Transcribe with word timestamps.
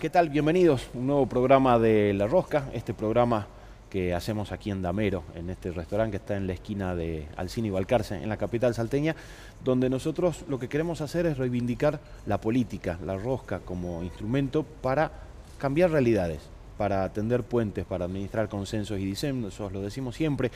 ¿qué 0.00 0.10
tal? 0.10 0.28
Bienvenidos 0.28 0.90
a 0.94 0.98
un 0.98 1.08
nuevo 1.08 1.26
programa 1.26 1.76
de 1.80 2.14
La 2.14 2.28
Rosca, 2.28 2.68
este 2.72 2.94
programa 2.94 3.48
que 3.90 4.14
hacemos 4.14 4.52
aquí 4.52 4.70
en 4.70 4.80
Damero, 4.80 5.24
en 5.34 5.50
este 5.50 5.72
restaurante 5.72 6.12
que 6.12 6.16
está 6.18 6.36
en 6.36 6.46
la 6.46 6.52
esquina 6.52 6.94
de 6.94 7.26
Alcina 7.36 7.66
y 7.66 7.70
Balcarce, 7.70 8.14
en 8.14 8.28
la 8.28 8.36
capital 8.36 8.74
salteña, 8.74 9.16
donde 9.64 9.90
nosotros 9.90 10.44
lo 10.46 10.60
que 10.60 10.68
queremos 10.68 11.00
hacer 11.00 11.26
es 11.26 11.36
reivindicar 11.36 11.98
la 12.26 12.40
política, 12.40 12.96
la 13.04 13.16
rosca 13.16 13.58
como 13.58 14.04
instrumento 14.04 14.62
para 14.62 15.10
cambiar 15.58 15.90
realidades, 15.90 16.42
para 16.76 17.02
atender 17.02 17.42
puentes, 17.42 17.84
para 17.84 18.04
administrar 18.04 18.48
consensos 18.48 19.00
y 19.00 19.04
disensos, 19.04 19.72
lo 19.72 19.80
decimos 19.80 20.14
siempre, 20.14 20.52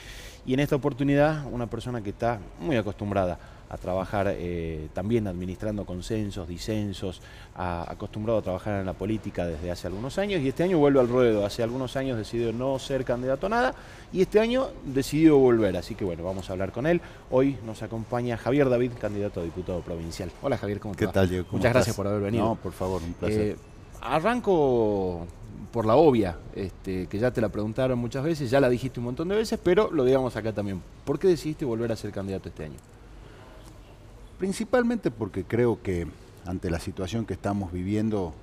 y 0.46 0.54
en 0.54 0.60
esta 0.60 0.76
oportunidad 0.76 1.46
una 1.50 1.66
persona 1.66 2.00
que 2.00 2.10
está 2.10 2.38
muy 2.60 2.76
acostumbrada 2.76 3.40
a 3.72 3.78
trabajar 3.78 4.26
eh, 4.28 4.88
también 4.92 5.26
administrando 5.26 5.86
consensos, 5.86 6.46
disensos, 6.46 7.22
acostumbrado 7.56 8.38
a 8.38 8.42
trabajar 8.42 8.80
en 8.80 8.86
la 8.86 8.92
política 8.92 9.46
desde 9.46 9.70
hace 9.70 9.86
algunos 9.86 10.18
años 10.18 10.42
y 10.42 10.48
este 10.48 10.62
año 10.62 10.76
vuelve 10.76 11.00
al 11.00 11.08
ruedo. 11.08 11.46
Hace 11.46 11.62
algunos 11.62 11.96
años 11.96 12.18
decidió 12.18 12.52
no 12.52 12.78
ser 12.78 13.02
candidato 13.06 13.46
a 13.46 13.48
nada 13.48 13.74
y 14.12 14.20
este 14.20 14.40
año 14.40 14.68
decidió 14.84 15.38
volver. 15.38 15.74
Así 15.78 15.94
que 15.94 16.04
bueno, 16.04 16.22
vamos 16.22 16.50
a 16.50 16.52
hablar 16.52 16.70
con 16.70 16.86
él. 16.86 17.00
Hoy 17.30 17.56
nos 17.64 17.82
acompaña 17.82 18.36
Javier 18.36 18.68
David, 18.68 18.92
candidato 19.00 19.40
a 19.40 19.42
diputado 19.42 19.80
provincial. 19.80 20.30
Hola 20.42 20.58
Javier, 20.58 20.78
¿cómo 20.78 20.94
te 20.94 21.06
¿Qué 21.06 21.10
tal, 21.10 21.30
Diego? 21.30 21.46
Muchas 21.50 21.72
gracias 21.72 21.96
por 21.96 22.06
haber 22.06 22.20
venido. 22.20 22.44
No, 22.44 22.56
por 22.56 22.72
favor, 22.72 23.02
un 23.02 23.14
placer. 23.14 23.40
Eh, 23.40 23.56
arranco 24.02 25.26
por 25.72 25.86
la 25.86 25.96
obvia, 25.96 26.36
este, 26.54 27.06
que 27.06 27.18
ya 27.18 27.30
te 27.30 27.40
la 27.40 27.48
preguntaron 27.48 27.98
muchas 27.98 28.22
veces, 28.22 28.50
ya 28.50 28.60
la 28.60 28.68
dijiste 28.68 29.00
un 29.00 29.06
montón 29.06 29.28
de 29.28 29.36
veces, 29.36 29.58
pero 29.64 29.90
lo 29.90 30.04
digamos 30.04 30.36
acá 30.36 30.52
también. 30.52 30.82
¿Por 31.06 31.18
qué 31.18 31.28
decidiste 31.28 31.64
volver 31.64 31.90
a 31.90 31.96
ser 31.96 32.12
candidato 32.12 32.50
este 32.50 32.66
año? 32.66 32.76
Principalmente 34.42 35.12
porque 35.12 35.44
creo 35.44 35.80
que 35.84 36.08
ante 36.46 36.68
la 36.68 36.80
situación 36.80 37.26
que 37.26 37.32
estamos 37.32 37.70
viviendo, 37.70 38.34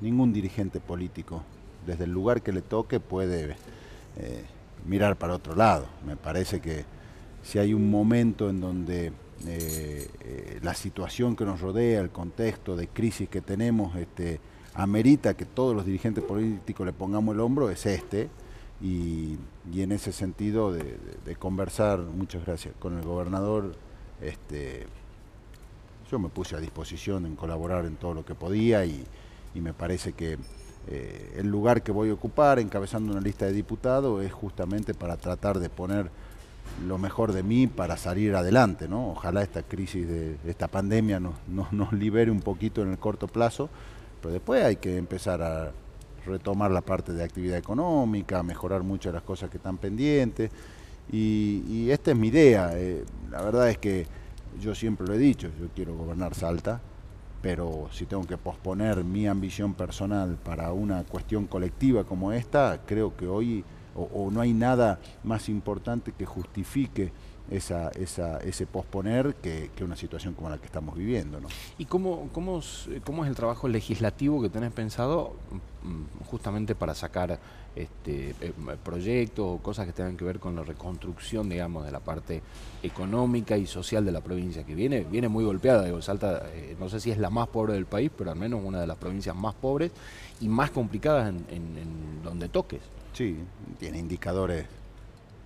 ningún 0.00 0.32
dirigente 0.32 0.80
político, 0.80 1.44
desde 1.86 2.06
el 2.06 2.10
lugar 2.10 2.42
que 2.42 2.50
le 2.50 2.60
toque, 2.60 2.98
puede 2.98 3.54
eh, 4.16 4.44
mirar 4.84 5.14
para 5.14 5.36
otro 5.36 5.54
lado. 5.54 5.86
Me 6.04 6.16
parece 6.16 6.58
que 6.58 6.84
si 7.44 7.60
hay 7.60 7.72
un 7.72 7.88
momento 7.88 8.50
en 8.50 8.60
donde 8.60 9.12
eh, 9.46 10.10
eh, 10.22 10.58
la 10.60 10.74
situación 10.74 11.36
que 11.36 11.44
nos 11.44 11.60
rodea, 11.60 12.00
el 12.00 12.10
contexto 12.10 12.74
de 12.74 12.88
crisis 12.88 13.28
que 13.28 13.40
tenemos, 13.40 13.94
este, 13.94 14.40
amerita 14.74 15.34
que 15.34 15.44
todos 15.44 15.76
los 15.76 15.86
dirigentes 15.86 16.24
políticos 16.24 16.84
le 16.84 16.92
pongamos 16.92 17.36
el 17.36 17.40
hombro, 17.42 17.70
es 17.70 17.86
este. 17.86 18.28
Y, 18.80 19.38
en 19.72 19.92
ese 19.92 20.10
sentido 20.10 20.72
de, 20.72 21.36
conversar, 21.38 22.00
muchas 22.00 22.44
gracias, 22.44 22.74
con 22.80 22.98
el 22.98 23.04
gobernador, 23.04 23.76
este, 24.20 24.88
yo 26.12 26.18
me 26.18 26.28
puse 26.28 26.54
a 26.54 26.60
disposición 26.60 27.24
en 27.24 27.36
colaborar 27.36 27.86
en 27.86 27.96
todo 27.96 28.12
lo 28.12 28.24
que 28.24 28.34
podía 28.34 28.84
y, 28.84 29.02
me 29.54 29.72
parece 29.72 30.12
que 30.12 30.38
eh, 30.88 31.34
el 31.36 31.46
lugar 31.46 31.82
que 31.82 31.92
voy 31.92 32.10
a 32.10 32.14
ocupar 32.14 32.58
encabezando 32.58 33.12
una 33.12 33.20
lista 33.20 33.46
de 33.46 33.52
diputados 33.52 34.22
es 34.24 34.32
justamente 34.32 34.94
para 34.94 35.16
tratar 35.16 35.58
de 35.58 35.68
poner 35.68 36.10
lo 36.86 36.98
mejor 36.98 37.32
de 37.32 37.42
mí 37.42 37.66
para 37.66 37.96
salir 37.96 38.34
adelante. 38.34 38.88
¿no? 38.88 39.10
Ojalá 39.10 39.42
esta 39.42 39.62
crisis 39.62 40.06
de 40.08 40.36
esta 40.46 40.68
pandemia 40.68 41.20
nos, 41.20 41.34
nos, 41.72 41.92
libere 41.92 42.30
un 42.30 42.40
poquito 42.40 42.82
en 42.82 42.90
el 42.90 42.98
corto 42.98 43.26
plazo, 43.26 43.68
pero 44.20 44.34
después 44.34 44.64
hay 44.64 44.76
que 44.76 44.96
empezar 44.96 45.42
a 45.42 45.72
retomar 46.26 46.70
la 46.70 46.80
parte 46.80 47.12
de 47.12 47.24
actividad 47.24 47.58
económica, 47.58 48.42
mejorar 48.42 48.82
muchas 48.82 49.12
de 49.12 49.18
las 49.18 49.22
cosas 49.22 49.50
que 49.50 49.58
están 49.58 49.78
pendientes. 49.78 50.50
Y, 51.10 51.90
esta 51.90 52.10
es 52.10 52.16
mi 52.16 52.28
idea. 52.28 52.72
Eh, 52.74 53.04
la 53.30 53.42
verdad 53.42 53.68
es 53.70 53.78
que 53.78 54.06
yo 54.60 54.74
siempre 54.74 55.06
lo 55.06 55.14
he 55.14 55.18
dicho, 55.18 55.50
yo 55.60 55.68
quiero 55.74 55.94
gobernar 55.96 56.34
Salta, 56.34 56.80
pero 57.40 57.88
si 57.92 58.06
tengo 58.06 58.24
que 58.26 58.38
posponer 58.38 59.02
mi 59.04 59.26
ambición 59.26 59.74
personal 59.74 60.38
para 60.42 60.72
una 60.72 61.02
cuestión 61.04 61.46
colectiva 61.46 62.04
como 62.04 62.32
esta, 62.32 62.80
creo 62.86 63.16
que 63.16 63.26
hoy 63.26 63.64
o, 63.94 64.30
no 64.30 64.40
hay 64.40 64.52
nada 64.54 65.00
más 65.22 65.48
importante 65.48 66.12
que 66.12 66.24
justifique 66.24 67.12
esa, 67.50 67.90
esa, 67.90 68.38
ese 68.38 68.66
posponer 68.66 69.34
que, 69.36 69.70
una 69.82 69.96
situación 69.96 70.34
como 70.34 70.48
la 70.50 70.58
que 70.58 70.66
estamos 70.66 70.96
viviendo. 70.96 71.40
¿no? 71.40 71.48
¿Y 71.78 71.86
cómo, 71.86 72.28
cómo, 72.32 72.60
cómo 73.04 73.24
es 73.24 73.30
el 73.30 73.36
trabajo 73.36 73.68
legislativo 73.68 74.40
que 74.40 74.48
tenés 74.48 74.72
pensado 74.72 75.34
mm, 75.82 76.26
justamente 76.26 76.74
para 76.74 76.94
sacar 76.94 77.38
este, 77.74 78.34
eh, 78.40 78.52
proyectos 78.84 79.46
o 79.46 79.58
cosas 79.62 79.86
que 79.86 79.92
tengan 79.92 80.16
que 80.16 80.24
ver 80.24 80.38
con 80.38 80.54
la 80.54 80.62
reconstrucción, 80.62 81.48
digamos, 81.48 81.86
de 81.86 81.90
la 81.90 82.00
parte 82.00 82.42
económica 82.82 83.56
y 83.56 83.66
social 83.66 84.04
de 84.04 84.12
la 84.12 84.20
provincia, 84.20 84.64
que 84.64 84.74
viene, 84.74 85.04
viene 85.04 85.28
muy 85.28 85.44
golpeada. 85.44 85.84
Digo, 85.84 86.02
Salta, 86.02 86.42
eh, 86.52 86.76
no 86.78 86.88
sé 86.88 87.00
si 87.00 87.10
es 87.10 87.18
la 87.18 87.30
más 87.30 87.48
pobre 87.48 87.72
del 87.74 87.86
país, 87.86 88.10
pero 88.16 88.30
al 88.30 88.36
menos 88.36 88.60
una 88.62 88.80
de 88.80 88.86
las 88.86 88.98
provincias 88.98 89.34
más 89.34 89.54
pobres 89.54 89.90
y 90.40 90.48
más 90.48 90.70
complicadas 90.70 91.28
en, 91.28 92.22
donde 92.22 92.48
toques. 92.48 92.80
Sí, 93.14 93.38
tiene 93.78 93.98
indicadores 93.98 94.66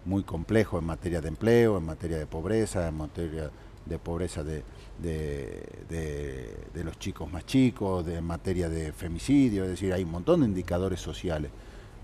muy 0.07 0.23
complejos 0.23 0.81
en 0.81 0.87
materia 0.87 1.21
de 1.21 1.29
empleo, 1.29 1.77
en 1.77 1.85
materia 1.85 2.19
de 2.19 2.27
pobreza, 2.27 2.89
en 2.89 2.97
materia 2.97 3.51
de 3.85 3.99
pobreza 3.99 4.43
de, 4.43 4.63
de, 4.99 6.85
los 6.85 6.99
chicos 6.99 7.31
más 7.31 7.45
chicos, 7.45 8.07
de 8.07 8.17
en 8.17 8.25
materia 8.25 8.69
de 8.69 8.93
femicidio, 8.93 9.65
es 9.65 9.71
decir, 9.71 9.93
hay 9.93 10.05
un 10.05 10.11
montón 10.11 10.41
de 10.41 10.47
indicadores 10.47 11.01
sociales. 11.01 11.51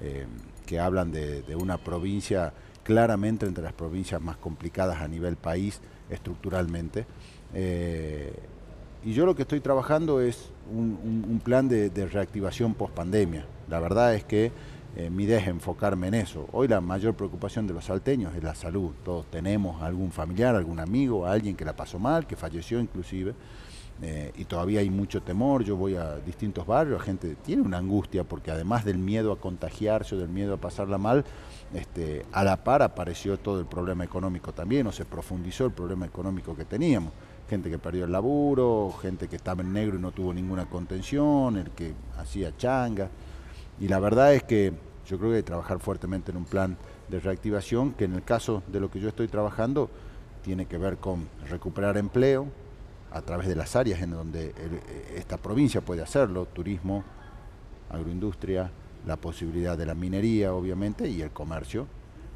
Eh, 0.00 0.26
que 0.66 0.78
hablan 0.78 1.12
de, 1.12 1.44
una 1.54 1.76
provincia 1.76 2.52
claramente 2.82 3.46
entre 3.46 3.62
las 3.62 3.72
provincias 3.72 4.20
más 4.20 4.36
complicadas 4.36 5.00
a 5.00 5.08
nivel 5.08 5.36
país 5.36 5.80
estructuralmente. 6.08 7.04
Eh, 7.54 8.32
y 9.04 9.12
yo 9.12 9.26
lo 9.26 9.34
que 9.34 9.42
estoy 9.42 9.60
trabajando 9.60 10.20
es 10.20 10.50
un, 10.72 11.40
plan 11.44 11.68
de, 11.68 11.90
reactivación 12.10 12.74
post 12.74 12.94
pandemia. 12.94 13.44
La 13.68 13.80
verdad 13.80 14.14
es 14.14 14.24
que 14.24 14.52
eh, 14.94 15.08
mi 15.08 15.24
idea 15.24 15.38
es 15.38 15.48
enfocarme 15.48 16.08
en 16.08 16.14
eso. 16.14 16.46
Hoy 16.52 16.68
la 16.68 16.80
mayor 16.80 17.14
preocupación 17.14 17.66
de 17.66 17.72
los 17.72 17.86
salteños 17.86 18.34
es 18.34 18.42
la 18.42 18.54
salud. 18.54 18.92
Todos 19.04 19.26
tenemos 19.30 19.80
algún 19.82 20.12
familiar, 20.12 20.54
algún 20.54 20.80
amigo, 20.80 21.26
alguien 21.26 21.56
que 21.56 21.64
la 21.64 21.74
pasó 21.74 21.98
mal, 21.98 22.26
que 22.26 22.36
falleció 22.36 22.78
inclusive. 22.78 23.34
Eh, 24.02 24.32
y 24.36 24.44
todavía 24.44 24.80
hay 24.80 24.90
mucho 24.90 25.22
temor. 25.22 25.64
Yo 25.64 25.76
voy 25.76 25.94
a 25.94 26.16
distintos 26.16 26.66
barrios, 26.66 26.98
la 26.98 27.04
gente 27.04 27.36
tiene 27.36 27.62
una 27.62 27.78
angustia 27.78 28.24
porque 28.24 28.50
además 28.50 28.84
del 28.84 28.98
miedo 28.98 29.32
a 29.32 29.40
contagiarse 29.40 30.14
o 30.14 30.18
del 30.18 30.28
miedo 30.28 30.54
a 30.54 30.56
pasarla 30.58 30.98
mal, 30.98 31.24
este, 31.72 32.26
a 32.32 32.44
la 32.44 32.62
par 32.62 32.82
apareció 32.82 33.38
todo 33.38 33.60
el 33.60 33.66
problema 33.66 34.04
económico 34.04 34.52
también, 34.52 34.86
o 34.88 34.92
se 34.92 35.06
profundizó 35.06 35.64
el 35.64 35.72
problema 35.72 36.04
económico 36.04 36.54
que 36.54 36.66
teníamos. 36.66 37.12
Gente 37.48 37.70
que 37.70 37.78
perdió 37.78 38.04
el 38.04 38.12
laburo, 38.12 38.92
gente 39.00 39.28
que 39.28 39.36
estaba 39.36 39.62
en 39.62 39.72
negro 39.72 39.96
y 39.96 40.00
no 40.00 40.10
tuvo 40.10 40.34
ninguna 40.34 40.66
contención, 40.66 41.56
el 41.56 41.70
que 41.70 41.94
hacía 42.18 42.54
changa. 42.56 43.08
Y 43.82 43.88
la 43.88 43.98
verdad 43.98 44.32
es 44.32 44.44
que 44.44 44.72
yo 45.08 45.18
creo 45.18 45.30
que 45.30 45.36
hay 45.38 45.42
que 45.42 45.46
trabajar 45.46 45.80
fuertemente 45.80 46.30
en 46.30 46.36
un 46.36 46.44
plan 46.44 46.76
de 47.08 47.18
reactivación 47.18 47.94
que 47.94 48.04
en 48.04 48.14
el 48.14 48.22
caso 48.22 48.62
de 48.68 48.78
lo 48.78 48.88
que 48.88 49.00
yo 49.00 49.08
estoy 49.08 49.26
trabajando 49.26 49.90
tiene 50.44 50.66
que 50.66 50.78
ver 50.78 50.98
con 50.98 51.28
recuperar 51.50 51.96
empleo, 51.96 52.46
a 53.10 53.22
través 53.22 53.48
de 53.48 53.56
las 53.56 53.74
áreas 53.74 54.00
en 54.00 54.12
donde 54.12 54.54
eh, 54.56 55.14
esta 55.16 55.36
provincia 55.36 55.80
puede 55.80 56.00
hacerlo, 56.00 56.46
turismo, 56.46 57.02
agroindustria, 57.90 58.70
la 59.04 59.16
posibilidad 59.16 59.76
de 59.76 59.84
la 59.84 59.96
minería, 59.96 60.54
obviamente, 60.54 61.08
y 61.08 61.20
el 61.20 61.32
comercio. 61.32 61.88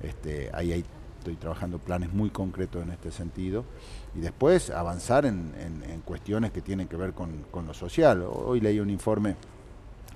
Este, 0.03 0.51
ahí, 0.53 0.85
estoy 1.19 1.37
trabajando 1.37 1.79
planes 1.79 2.13
muy 2.13 2.31
concretos 2.31 2.83
en 2.83 2.91
este 2.91 3.11
sentido. 3.11 3.65
Y 4.15 4.21
después 4.21 4.71
avanzar 4.71 5.27
en, 5.27 5.53
cuestiones 6.05 6.53
que 6.53 6.61
tienen 6.61 6.89
que 6.89 6.97
ver 6.97 7.15
con, 7.15 7.47
lo 7.53 7.75
social. 7.75 8.25
Hoy 8.29 8.61
leí 8.61 8.79
un 8.81 8.91
informe, 8.91 9.37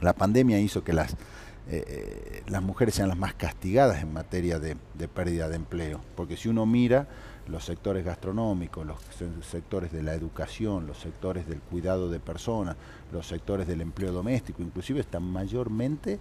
la 0.00 0.14
pandemia 0.14 0.58
hizo 0.58 0.84
que 0.84 0.92
las, 0.92 1.12
eh, 1.12 1.84
eh, 1.86 2.42
las 2.48 2.62
mujeres 2.62 2.94
sean 2.94 3.08
las 3.08 3.18
más 3.18 3.34
castigadas 3.34 4.02
en 4.02 4.12
materia 4.12 4.58
de 4.58 4.76
pérdida 5.08 5.48
de 5.48 5.56
empleo, 5.56 6.00
porque 6.16 6.36
si 6.36 6.48
uno 6.48 6.66
mira 6.66 7.08
los 7.50 7.64
sectores 7.64 8.04
gastronómicos, 8.04 8.86
los 8.86 8.98
sectores 9.44 9.92
de 9.92 10.02
la 10.02 10.14
educación, 10.14 10.86
los 10.86 10.98
sectores 10.98 11.48
del 11.48 11.60
cuidado 11.60 12.08
de 12.08 12.20
personas, 12.20 12.76
los 13.12 13.26
sectores 13.26 13.66
del 13.66 13.80
empleo 13.80 14.12
doméstico, 14.12 14.62
inclusive 14.62 15.00
están 15.00 15.24
mayormente 15.24 16.20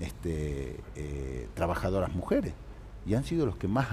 este, 0.00 0.80
eh, 0.96 1.48
trabajadoras 1.54 2.12
mujeres 2.14 2.52
y 3.06 3.14
han 3.14 3.24
sido 3.24 3.46
los 3.46 3.56
que 3.56 3.68
más 3.68 3.88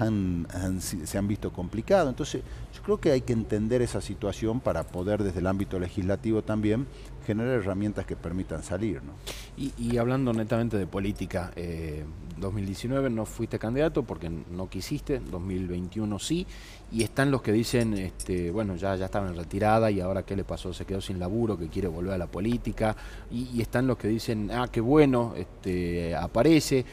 se 0.80 1.18
han 1.18 1.28
visto 1.28 1.52
complicados. 1.52 2.08
Entonces, 2.08 2.42
yo 2.74 2.82
creo 2.82 3.00
que 3.00 3.12
hay 3.12 3.20
que 3.20 3.32
entender 3.32 3.82
esa 3.82 4.00
situación 4.00 4.60
para 4.60 4.84
poder 4.84 5.22
desde 5.22 5.40
el 5.40 5.46
ámbito 5.46 5.78
legislativo 5.78 6.42
también 6.42 6.86
generar 7.26 7.60
herramientas 7.60 8.06
que 8.06 8.16
permitan 8.16 8.62
salir. 8.62 9.02
¿no? 9.02 9.12
Y, 9.56 9.96
hablando 9.96 10.32
netamente 10.32 10.76
de 10.76 10.86
política, 10.86 11.52
eh, 11.56 12.04
2019 12.38 13.10
no 13.10 13.24
fuiste 13.24 13.58
candidato 13.58 14.02
porque 14.02 14.28
no 14.28 14.68
quisiste, 14.68 15.20
2021 15.20 16.18
sí, 16.18 16.46
y 16.90 17.02
están 17.02 17.30
los 17.30 17.42
que 17.42 17.52
dicen, 17.52 17.94
este, 17.94 18.50
bueno, 18.50 18.76
ya, 18.76 18.96
ya 18.96 19.06
estaba 19.06 19.28
en 19.28 19.36
retirada 19.36 19.90
y 19.90 20.00
ahora 20.00 20.24
qué 20.24 20.36
le 20.36 20.44
pasó, 20.44 20.72
se 20.74 20.84
quedó 20.84 21.00
sin 21.00 21.18
laburo, 21.18 21.56
que 21.56 21.68
quiere 21.68 21.88
volver 21.88 22.14
a 22.14 22.18
la 22.18 22.26
política, 22.26 22.96
y, 23.30 23.60
están 23.62 23.86
los 23.86 23.96
que 23.96 24.08
dicen, 24.08 24.50
ah, 24.50 24.68
qué 24.70 24.80
bueno, 24.80 25.34
este, 25.36 26.14
aparece. 26.16 26.84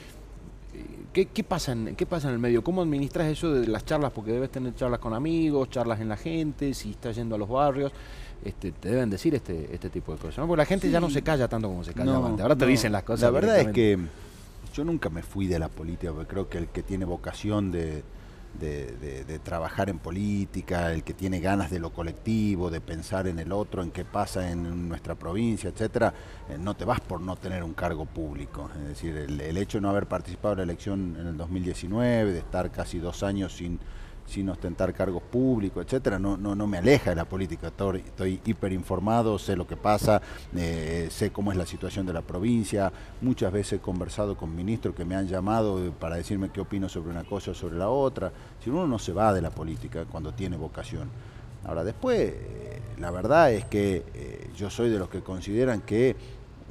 ¿Qué, 1.13 1.43
pasa 1.43 1.71
en, 1.71 1.95
¿Qué 1.95 2.05
pasa 2.05 2.27
en 2.27 2.35
el 2.35 2.39
medio? 2.39 2.63
¿Cómo 2.63 2.81
administras 2.81 3.27
eso 3.27 3.51
de 3.53 3.67
las 3.67 3.83
charlas? 3.83 4.11
Porque 4.11 4.31
debes 4.31 4.51
tener 4.51 4.75
charlas 4.75 4.99
con 4.99 5.13
amigos, 5.13 5.69
charlas 5.69 5.99
en 6.01 6.09
la 6.09 6.17
gente, 6.17 6.73
si 6.73 6.91
estás 6.91 7.15
yendo 7.15 7.35
a 7.35 7.37
los 7.37 7.49
barrios. 7.49 7.91
Este, 8.43 8.71
te 8.71 8.89
deben 8.89 9.09
decir 9.09 9.33
este, 9.35 9.73
este 9.73 9.89
tipo 9.89 10.13
de 10.13 10.19
cosas. 10.19 10.45
Porque 10.45 10.57
la 10.57 10.65
gente 10.65 10.89
ya 10.89 10.99
no 10.99 11.09
se 11.09 11.21
calla 11.21 11.47
tanto 11.47 11.67
como 11.67 11.83
se 11.83 11.93
callaba 11.93 12.27
antes. 12.27 12.41
Ahora 12.41 12.55
te 12.55 12.65
dicen 12.65 12.91
las 12.91 13.03
cosas. 13.03 13.21
La 13.23 13.31
verdad 13.31 13.59
es 13.59 13.67
que 13.69 13.97
yo 14.73 14.83
nunca 14.83 15.09
me 15.09 15.23
fui 15.23 15.47
de 15.47 15.57
la 15.57 15.67
política, 15.67 16.13
porque 16.13 16.27
creo 16.27 16.49
que 16.49 16.57
el 16.59 16.67
que 16.67 16.83
tiene 16.83 17.05
vocación 17.05 17.71
de, 17.71 18.03
de, 18.53 19.39
trabajar 19.43 19.89
en 19.89 19.99
política, 19.99 20.91
el 20.91 21.03
que 21.03 21.13
tiene 21.13 21.39
ganas 21.39 21.71
de 21.71 21.79
lo 21.79 21.91
colectivo, 21.91 22.69
de 22.69 22.81
pensar 22.81 23.27
en 23.27 23.39
el 23.39 23.51
otro, 23.51 23.81
en 23.83 23.91
qué 23.91 24.05
pasa 24.05 24.51
en 24.51 24.89
nuestra 24.89 25.15
provincia, 25.15 25.69
etcétera, 25.69 26.13
eh, 26.49 26.57
no 26.59 26.75
te 26.75 26.85
vas 26.85 26.99
por 26.99 27.21
no 27.21 27.35
tener 27.35 27.63
un 27.63 27.73
cargo 27.73 28.05
público. 28.05 28.69
Es 28.81 28.89
decir, 28.89 29.15
el, 29.15 29.39
el 29.39 29.57
hecho 29.57 29.77
de 29.77 29.81
no 29.83 29.89
haber 29.89 30.07
participado 30.07 30.53
en 30.53 30.57
la 30.57 30.63
elección 30.63 31.15
en 31.19 31.27
el 31.27 31.37
2019, 31.37 32.33
de 32.33 32.39
estar 32.39 32.71
casi 32.71 32.99
dos 32.99 33.23
años 33.23 33.55
sin 33.55 33.79
sin 34.29 34.47
ostentar 34.49 34.93
cargos 34.93 35.23
públicos, 35.23 35.83
etcétera, 35.83 36.19
no, 36.19 36.37
no, 36.37 36.55
no 36.55 36.67
me 36.67 36.77
aleja 36.77 37.09
de 37.09 37.15
la 37.15 37.25
política. 37.25 37.67
Estoy, 37.67 37.99
estoy 37.99 38.39
hiper 38.45 38.71
informado, 38.71 39.39
sé 39.39 39.55
lo 39.55 39.65
que 39.65 39.75
pasa, 39.75 40.21
eh, 40.55 41.07
sé 41.11 41.31
cómo 41.31 41.51
es 41.51 41.57
la 41.57 41.65
situación 41.65 42.05
de 42.05 42.13
la 42.13 42.21
provincia. 42.21 42.91
Muchas 43.21 43.51
veces 43.51 43.73
he 43.73 43.79
conversado 43.79 44.37
con 44.37 44.55
ministros 44.55 44.95
que 44.95 45.03
me 45.03 45.15
han 45.15 45.27
llamado 45.27 45.91
para 45.99 46.15
decirme 46.15 46.49
qué 46.51 46.61
opino 46.61 46.87
sobre 46.87 47.09
una 47.09 47.23
cosa 47.23 47.51
o 47.51 47.53
sobre 47.53 47.77
la 47.77 47.89
otra. 47.89 48.31
Si 48.63 48.69
uno 48.69 48.87
no 48.87 48.99
se 48.99 49.11
va 49.11 49.33
de 49.33 49.41
la 49.41 49.49
política 49.49 50.05
cuando 50.05 50.33
tiene 50.33 50.57
vocación. 50.57 51.09
Ahora, 51.65 51.83
después, 51.83 52.19
eh, 52.19 52.81
la 52.99 53.11
verdad 53.11 53.51
es 53.51 53.65
que 53.65 54.03
eh, 54.13 54.49
yo 54.55 54.69
soy 54.69 54.89
de 54.89 54.99
los 54.99 55.09
que 55.09 55.21
consideran 55.21 55.81
que 55.81 56.15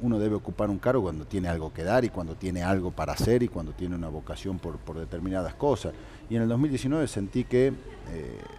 uno 0.01 0.19
debe 0.19 0.35
ocupar 0.35 0.69
un 0.69 0.79
cargo 0.79 1.03
cuando 1.03 1.25
tiene 1.25 1.49
algo 1.49 1.73
que 1.73 1.83
dar 1.83 2.05
y 2.05 2.09
cuando 2.09 2.35
tiene 2.35 2.63
algo 2.63 2.91
para 2.91 3.13
hacer 3.13 3.43
y 3.43 3.47
cuando 3.47 3.73
tiene 3.73 3.95
una 3.95 4.09
vocación 4.09 4.59
por, 4.59 4.77
por 4.77 4.97
determinadas 4.97 5.55
cosas. 5.55 5.93
Y 6.29 6.35
en 6.35 6.43
el 6.43 6.49
2019 6.49 7.07
sentí 7.07 7.43
que, 7.43 7.67
eh, 7.67 7.73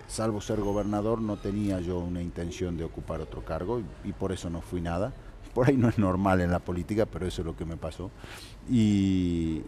salvo 0.08 0.40
ser 0.40 0.60
gobernador, 0.60 1.20
no 1.20 1.36
tenía 1.36 1.80
yo 1.80 1.98
una 1.98 2.20
intención 2.20 2.76
de 2.76 2.84
ocupar 2.84 3.20
otro 3.20 3.44
cargo 3.44 3.80
y, 4.04 4.12
por 4.12 4.32
eso 4.32 4.50
no 4.50 4.60
fui 4.60 4.80
nada. 4.80 5.12
Por 5.54 5.68
ahí 5.68 5.76
no 5.76 5.88
es 5.88 5.98
normal 5.98 6.40
en 6.42 6.52
la 6.52 6.60
política, 6.60 7.06
pero 7.06 7.26
eso 7.26 7.42
es 7.42 7.46
lo 7.46 7.56
que 7.56 7.64
me 7.64 7.76
pasó. 7.76 8.12
Y, 8.70 9.62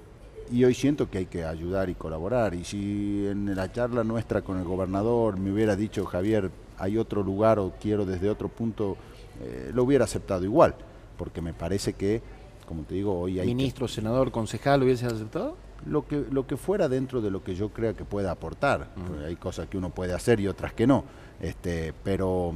hoy 0.52 0.74
siento 0.74 1.10
que 1.10 1.18
hay 1.18 1.26
que 1.26 1.44
ayudar 1.44 1.90
y 1.90 1.96
colaborar. 1.96 2.54
Y 2.54 2.64
si 2.64 3.26
en 3.26 3.56
la 3.56 3.72
charla 3.72 4.04
nuestra 4.04 4.42
con 4.42 4.58
el 4.58 4.64
gobernador 4.64 5.40
me 5.40 5.50
hubiera 5.50 5.74
dicho, 5.74 6.04
Javier, 6.04 6.52
hay 6.78 6.98
otro 6.98 7.24
lugar 7.24 7.58
o 7.58 7.72
quiero 7.80 8.06
desde 8.06 8.30
otro 8.30 8.48
punto, 8.48 8.96
eh, 9.40 9.72
lo 9.74 9.82
hubiera 9.82 10.04
aceptado 10.04 10.44
igual, 10.44 10.76
porque 11.16 11.40
me 11.40 11.52
parece 11.52 11.92
que, 11.94 12.22
como 12.66 12.82
te 12.82 12.94
digo, 12.94 13.18
hoy 13.18 13.40
hay... 13.40 13.46
Ministro, 13.46 13.88
senador, 13.88 14.30
concejal, 14.30 14.80
¿lo 14.80 14.86
hubiese 14.86 15.06
aceptado? 15.06 15.56
lo 15.86 16.06
que, 16.06 16.24
lo 16.30 16.46
que 16.46 16.56
fuera 16.56 16.88
dentro 16.88 17.20
de 17.20 17.30
lo 17.30 17.42
que 17.42 17.54
yo 17.54 17.70
crea 17.70 17.94
que 17.94 18.04
pueda 18.04 18.30
aportar. 18.30 18.88
Hay 19.26 19.36
cosas 19.36 19.68
que 19.68 19.78
uno 19.78 19.90
puede 19.90 20.12
hacer 20.12 20.40
y 20.40 20.48
otras 20.48 20.72
que 20.72 20.86
no. 20.86 21.04
Este, 21.40 21.92
pero, 22.04 22.52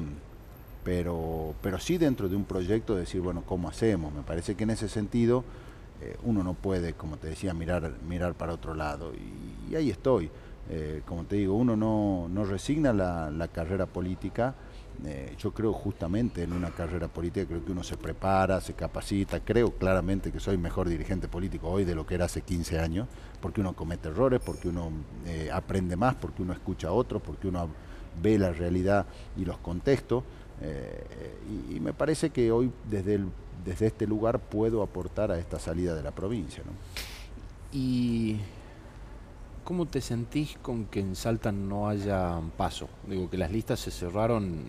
pero, 0.85 1.55
pero 1.61 1.79
sí 1.79 1.99
dentro 1.99 2.29
de 2.29 2.37
un 2.37 2.45
proyecto 2.45 2.95
decir, 2.95 3.21
bueno, 3.21 3.43
¿cómo 3.45 3.69
hacemos? 3.69 4.13
Me 4.13 4.23
parece 4.23 4.55
que 4.55 4.65
en 4.65 4.71
ese 4.71 4.89
sentido 4.89 5.45
eh, 6.01 6.17
uno 6.25 6.43
no 6.43 6.55
puede, 6.55 6.93
como 6.93 7.17
te 7.17 7.29
decía, 7.29 7.55
mirar, 7.55 7.93
mirar 8.09 8.35
para 8.35 8.53
otro 8.53 8.75
lado. 8.75 9.13
Y, 9.15 9.75
ahí 9.75 9.91
estoy. 9.91 10.31
Eh, 10.69 11.03
como 11.07 11.25
te 11.25 11.37
digo, 11.37 11.55
uno 11.55 11.77
no, 11.77 12.29
no 12.29 12.45
resigna 12.45 12.93
la, 12.93 13.31
la 13.31 13.49
carrera 13.49 13.87
política 13.87 14.55
eh, 15.05 15.35
yo 15.39 15.53
creo 15.53 15.73
justamente 15.73 16.43
en 16.43 16.53
una 16.53 16.71
carrera 16.71 17.09
política, 17.09 17.47
creo 17.47 17.65
que 17.65 17.73
uno 17.73 17.83
se 17.83 17.97
prepara, 17.97 18.61
se 18.61 18.73
capacita, 18.73 19.41
creo 19.41 19.73
claramente 19.73 20.33
que 20.33 20.41
soy 20.41 20.57
mejor 20.57 20.89
dirigente 20.89 21.29
político 21.29 21.69
hoy 21.69 21.85
de 21.85 21.95
lo 21.95 22.07
que 22.07 22.15
era 22.15 22.25
hace 22.25 22.41
15 22.41 22.79
años, 22.79 23.07
porque 23.41 23.61
uno 23.61 23.75
comete 23.75 24.09
errores, 24.09 24.41
porque 24.45 24.69
uno 24.69 24.91
eh, 25.27 25.51
aprende 25.53 25.97
más, 25.97 26.15
porque 26.15 26.43
uno 26.43 26.53
escucha 26.53 26.89
a 26.89 26.93
otros, 26.93 27.21
porque 27.23 27.49
uno 27.49 27.69
ve 28.23 28.39
la 28.39 28.53
realidad 28.53 29.07
y 29.37 29.45
los 29.45 29.59
contextos, 29.59 30.25
eh, 30.63 31.05
y, 31.71 31.81
me 31.81 31.93
parece 31.93 32.31
que 32.31 32.51
hoy 32.51 32.73
desde, 32.89 33.21
desde 33.65 33.87
este 33.87 34.07
lugar 34.07 34.39
puedo 34.39 34.83
aportar 34.83 35.31
a 35.31 35.39
esta 35.39 35.59
salida 35.59 35.95
de 35.95 36.03
la 36.03 36.13
provincia. 36.13 36.63
Y 37.73 38.39
¿Cómo 39.67 39.87
te 39.87 40.01
sentís 40.01 40.57
con 40.63 40.87
que 40.87 41.01
en 41.01 41.17
Salta 41.17 41.51
no 41.51 41.89
haya 41.89 42.41
paso? 42.57 42.89
Digo, 43.05 43.29
que 43.29 43.37
las 43.37 43.51
listas 43.51 43.81
se 43.81 43.91
cerraron 43.91 44.63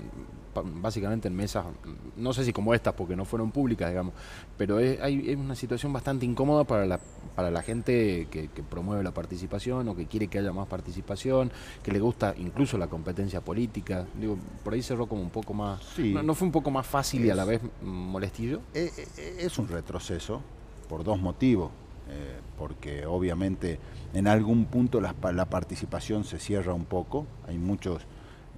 básicamente 0.81 1.27
en 1.27 1.35
mesas, 1.35 1.67
no 2.15 2.33
sé 2.33 2.43
si 2.43 2.51
como 2.51 2.73
estas, 2.73 2.95
porque 2.95 3.15
no 3.15 3.23
fueron 3.23 3.51
públicas, 3.51 3.89
digamos, 3.89 4.15
pero 4.57 4.79
es, 4.79 4.99
hay, 4.99 5.35
una 5.35 5.53
situación 5.53 5.93
bastante 5.93 6.25
incómoda 6.25 6.63
para 6.63 6.87
la, 6.87 6.99
para 7.35 7.51
la 7.51 7.61
gente 7.61 8.27
que, 8.31 8.49
promueve 8.67 9.03
la 9.03 9.13
participación 9.13 9.87
o 9.87 9.95
que 9.95 10.07
quiere 10.07 10.29
que 10.29 10.39
haya 10.39 10.51
más 10.51 10.67
participación, 10.67 11.51
que 11.83 11.91
le 11.91 11.99
gusta 11.99 12.33
incluso 12.35 12.79
la 12.79 12.87
competencia 12.87 13.39
política. 13.41 14.07
Digo, 14.19 14.35
por 14.63 14.73
ahí 14.73 14.81
cerró 14.81 15.05
como 15.05 15.21
un 15.21 15.29
poco 15.29 15.53
más... 15.53 15.79
No, 15.99 16.33
fue 16.33 16.47
un 16.47 16.51
poco 16.51 16.71
más 16.71 16.87
fácil 16.87 17.23
y 17.23 17.29
a 17.29 17.35
la 17.35 17.45
vez 17.45 17.61
molestillo? 17.83 18.61
Eh, 18.73 18.91
eh, 18.97 19.35
es 19.41 19.59
un 19.59 19.67
retroceso 19.67 20.41
por 20.89 21.03
dos 21.03 21.21
motivos. 21.21 21.69
Eh, 22.09 22.39
porque 22.57 23.05
obviamente 23.05 23.79
en 24.13 24.27
algún 24.27 24.65
punto 24.65 24.99
la, 24.99 25.13
participación 25.13 26.23
se 26.23 26.39
cierra 26.39 26.73
un 26.73 26.85
poco, 26.85 27.27
hay 27.47 27.57
muchos 27.57 28.01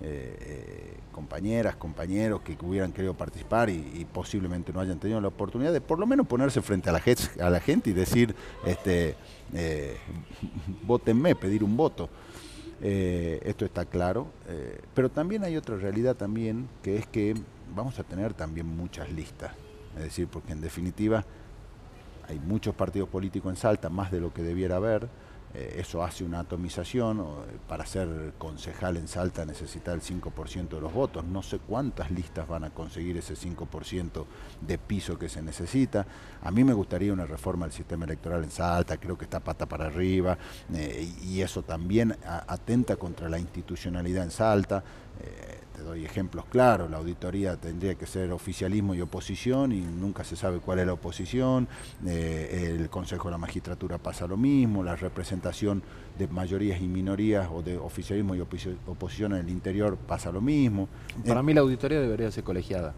eh, 0.01 0.37
eh, 0.39 0.97
compañeras, 1.11 1.75
compañeros 1.75 2.41
que 2.41 2.57
hubieran 2.61 2.93
querido 2.93 3.13
participar 3.15 3.69
y, 3.69 4.07
posiblemente 4.13 4.71
no 4.71 4.79
hayan 4.79 4.99
tenido 4.99 5.19
la 5.19 5.27
oportunidad 5.27 5.73
de 5.73 5.81
por 5.81 5.99
lo 5.99 6.07
menos 6.07 6.27
ponerse 6.27 6.61
frente 6.61 6.89
a 6.89 6.93
la, 6.93 7.01
a 7.41 7.49
la 7.49 7.59
gente 7.59 7.89
y 7.89 7.93
decir, 7.93 8.33
este, 8.65 9.15
votenme, 10.83 11.35
pedir 11.35 11.63
un 11.63 11.75
voto. 11.75 12.09
esto 12.81 13.65
está 13.65 13.83
claro, 13.83 14.27
pero 14.93 15.09
también 15.09 15.43
hay 15.43 15.57
otra 15.57 15.75
realidad 15.75 16.15
también, 16.15 16.69
que 16.83 16.97
es 16.97 17.07
que 17.07 17.35
vamos 17.75 17.99
a 17.99 18.03
tener 18.03 18.33
también 18.33 18.65
muchas 18.65 19.11
listas, 19.11 19.51
es 19.97 20.03
decir, 20.03 20.27
porque 20.27 20.53
en 20.53 20.61
definitiva 20.61 21.25
hay 22.29 22.39
muchos 22.39 22.75
partidos 22.75 23.09
políticos 23.09 23.49
en 23.49 23.55
Salta, 23.57 23.89
más 23.89 24.11
de 24.11 24.21
lo 24.21 24.31
que 24.31 24.43
debiera 24.43 24.75
haber. 24.75 25.09
Eh, 25.55 25.77
eso 25.79 26.03
hace 26.03 26.23
una 26.23 26.41
atomización. 26.41 27.25
Para 27.67 27.85
ser 27.85 28.33
concejal 28.37 28.97
en 28.97 29.07
Salta 29.07 29.45
necesita 29.45 29.93
el 29.93 30.01
5% 30.01 30.69
de 30.69 30.81
los 30.81 30.93
votos. 30.93 31.25
No 31.25 31.41
sé 31.41 31.57
cuántas 31.57 32.11
listas 32.11 32.47
van 32.47 32.65
a 32.65 32.69
conseguir 32.69 33.17
ese 33.17 33.35
5% 33.35 34.25
de 34.61 34.77
piso 34.77 35.17
que 35.17 35.27
se 35.27 35.41
necesita. 35.41 36.05
A 36.43 36.51
mí 36.51 36.63
me 36.63 36.73
gustaría 36.73 37.11
una 37.11 37.25
reforma 37.25 37.65
del 37.65 37.73
sistema 37.73 38.05
electoral 38.05 38.43
en 38.43 38.51
Salta, 38.51 38.97
creo 38.97 39.17
que 39.17 39.25
está 39.25 39.39
pata 39.39 39.65
para 39.65 39.87
arriba, 39.87 40.37
eh, 40.73 41.11
y 41.23 41.41
eso 41.41 41.63
también 41.63 42.15
atenta 42.47 42.95
contra 42.97 43.27
la 43.27 43.39
institucionalidad 43.39 44.23
en 44.23 44.31
Salta. 44.31 44.83
Eh, 45.19 45.59
te 45.79 45.85
doy 45.85 46.03
ejemplos 46.03 46.43
claros, 46.45 46.91
la 46.91 46.97
auditoría 46.97 47.55
tendría 47.55 47.95
que 47.95 48.05
ser 48.05 48.33
oficialismo 48.33 48.93
y 48.95 49.01
oposición 49.01 49.71
y 49.71 49.79
nunca 49.79 50.25
se 50.25 50.35
sabe 50.35 50.59
cuál 50.59 50.79
es 50.79 50.85
la 50.85 50.93
oposición, 50.93 51.69
eh, 52.05 52.75
el 52.77 52.89
Consejo 52.89 53.29
de 53.29 53.31
la 53.31 53.37
Magistratura 53.37 53.97
pasa 53.97 54.27
lo 54.27 54.35
mismo, 54.35 54.83
la 54.83 54.97
representación 54.97 55.81
de 56.17 56.27
mayorías 56.27 56.81
y 56.81 56.87
minorías 56.87 57.47
o 57.51 57.61
de 57.61 57.77
oficialismo 57.77 58.35
y 58.35 58.41
oposición 58.41 59.33
en 59.33 59.39
el 59.39 59.49
interior 59.49 59.95
pasa 59.95 60.31
lo 60.31 60.41
mismo. 60.41 60.89
Para 61.25 61.41
mí 61.41 61.53
la 61.53 61.61
auditoría 61.61 62.01
debería 62.01 62.29
ser 62.29 62.43
colegiada. 62.43 62.93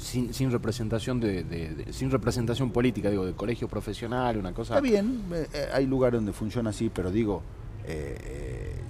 Sin, 0.00 0.34
sin 0.34 0.50
representación 0.50 1.20
de, 1.20 1.86
sin 1.90 2.10
representación 2.10 2.72
política 2.72 3.08
digo 3.08 3.24
de 3.24 3.34
colegio 3.34 3.68
profesional 3.68 4.36
una 4.36 4.52
cosa 4.52 4.74
está 4.74 4.80
bien 4.80 5.22
eh, 5.32 5.46
eh, 5.52 5.68
hay 5.72 5.86
lugares 5.86 6.18
donde 6.18 6.32
funciona 6.32 6.70
así 6.70 6.90
pero 6.92 7.12
digo 7.12 7.40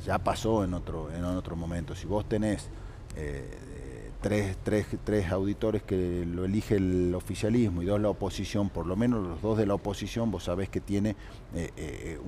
ya 0.06 0.16
pasó 0.16 0.64
en 0.64 0.72
otro 0.72 1.10
en 1.12 1.22
otro 1.22 1.54
momento 1.54 1.94
si 1.94 2.06
vos 2.06 2.26
tenés 2.26 2.70
eh, 3.16 4.10
tres, 4.20 4.56
tres, 4.62 4.86
tres, 5.04 5.30
auditores 5.30 5.82
que 5.82 6.24
lo 6.26 6.44
elige 6.44 6.76
el 6.76 7.14
oficialismo 7.14 7.82
y 7.82 7.86
dos 7.86 8.00
la 8.00 8.10
oposición, 8.10 8.68
por 8.68 8.86
lo 8.86 8.96
menos 8.96 9.24
los 9.24 9.40
dos 9.40 9.56
de 9.56 9.66
la 9.66 9.74
oposición, 9.74 10.30
vos 10.30 10.44
sabés 10.44 10.68
que 10.68 10.80
tiene 10.80 11.16
eh, 11.54 11.70
eh, 11.76 12.18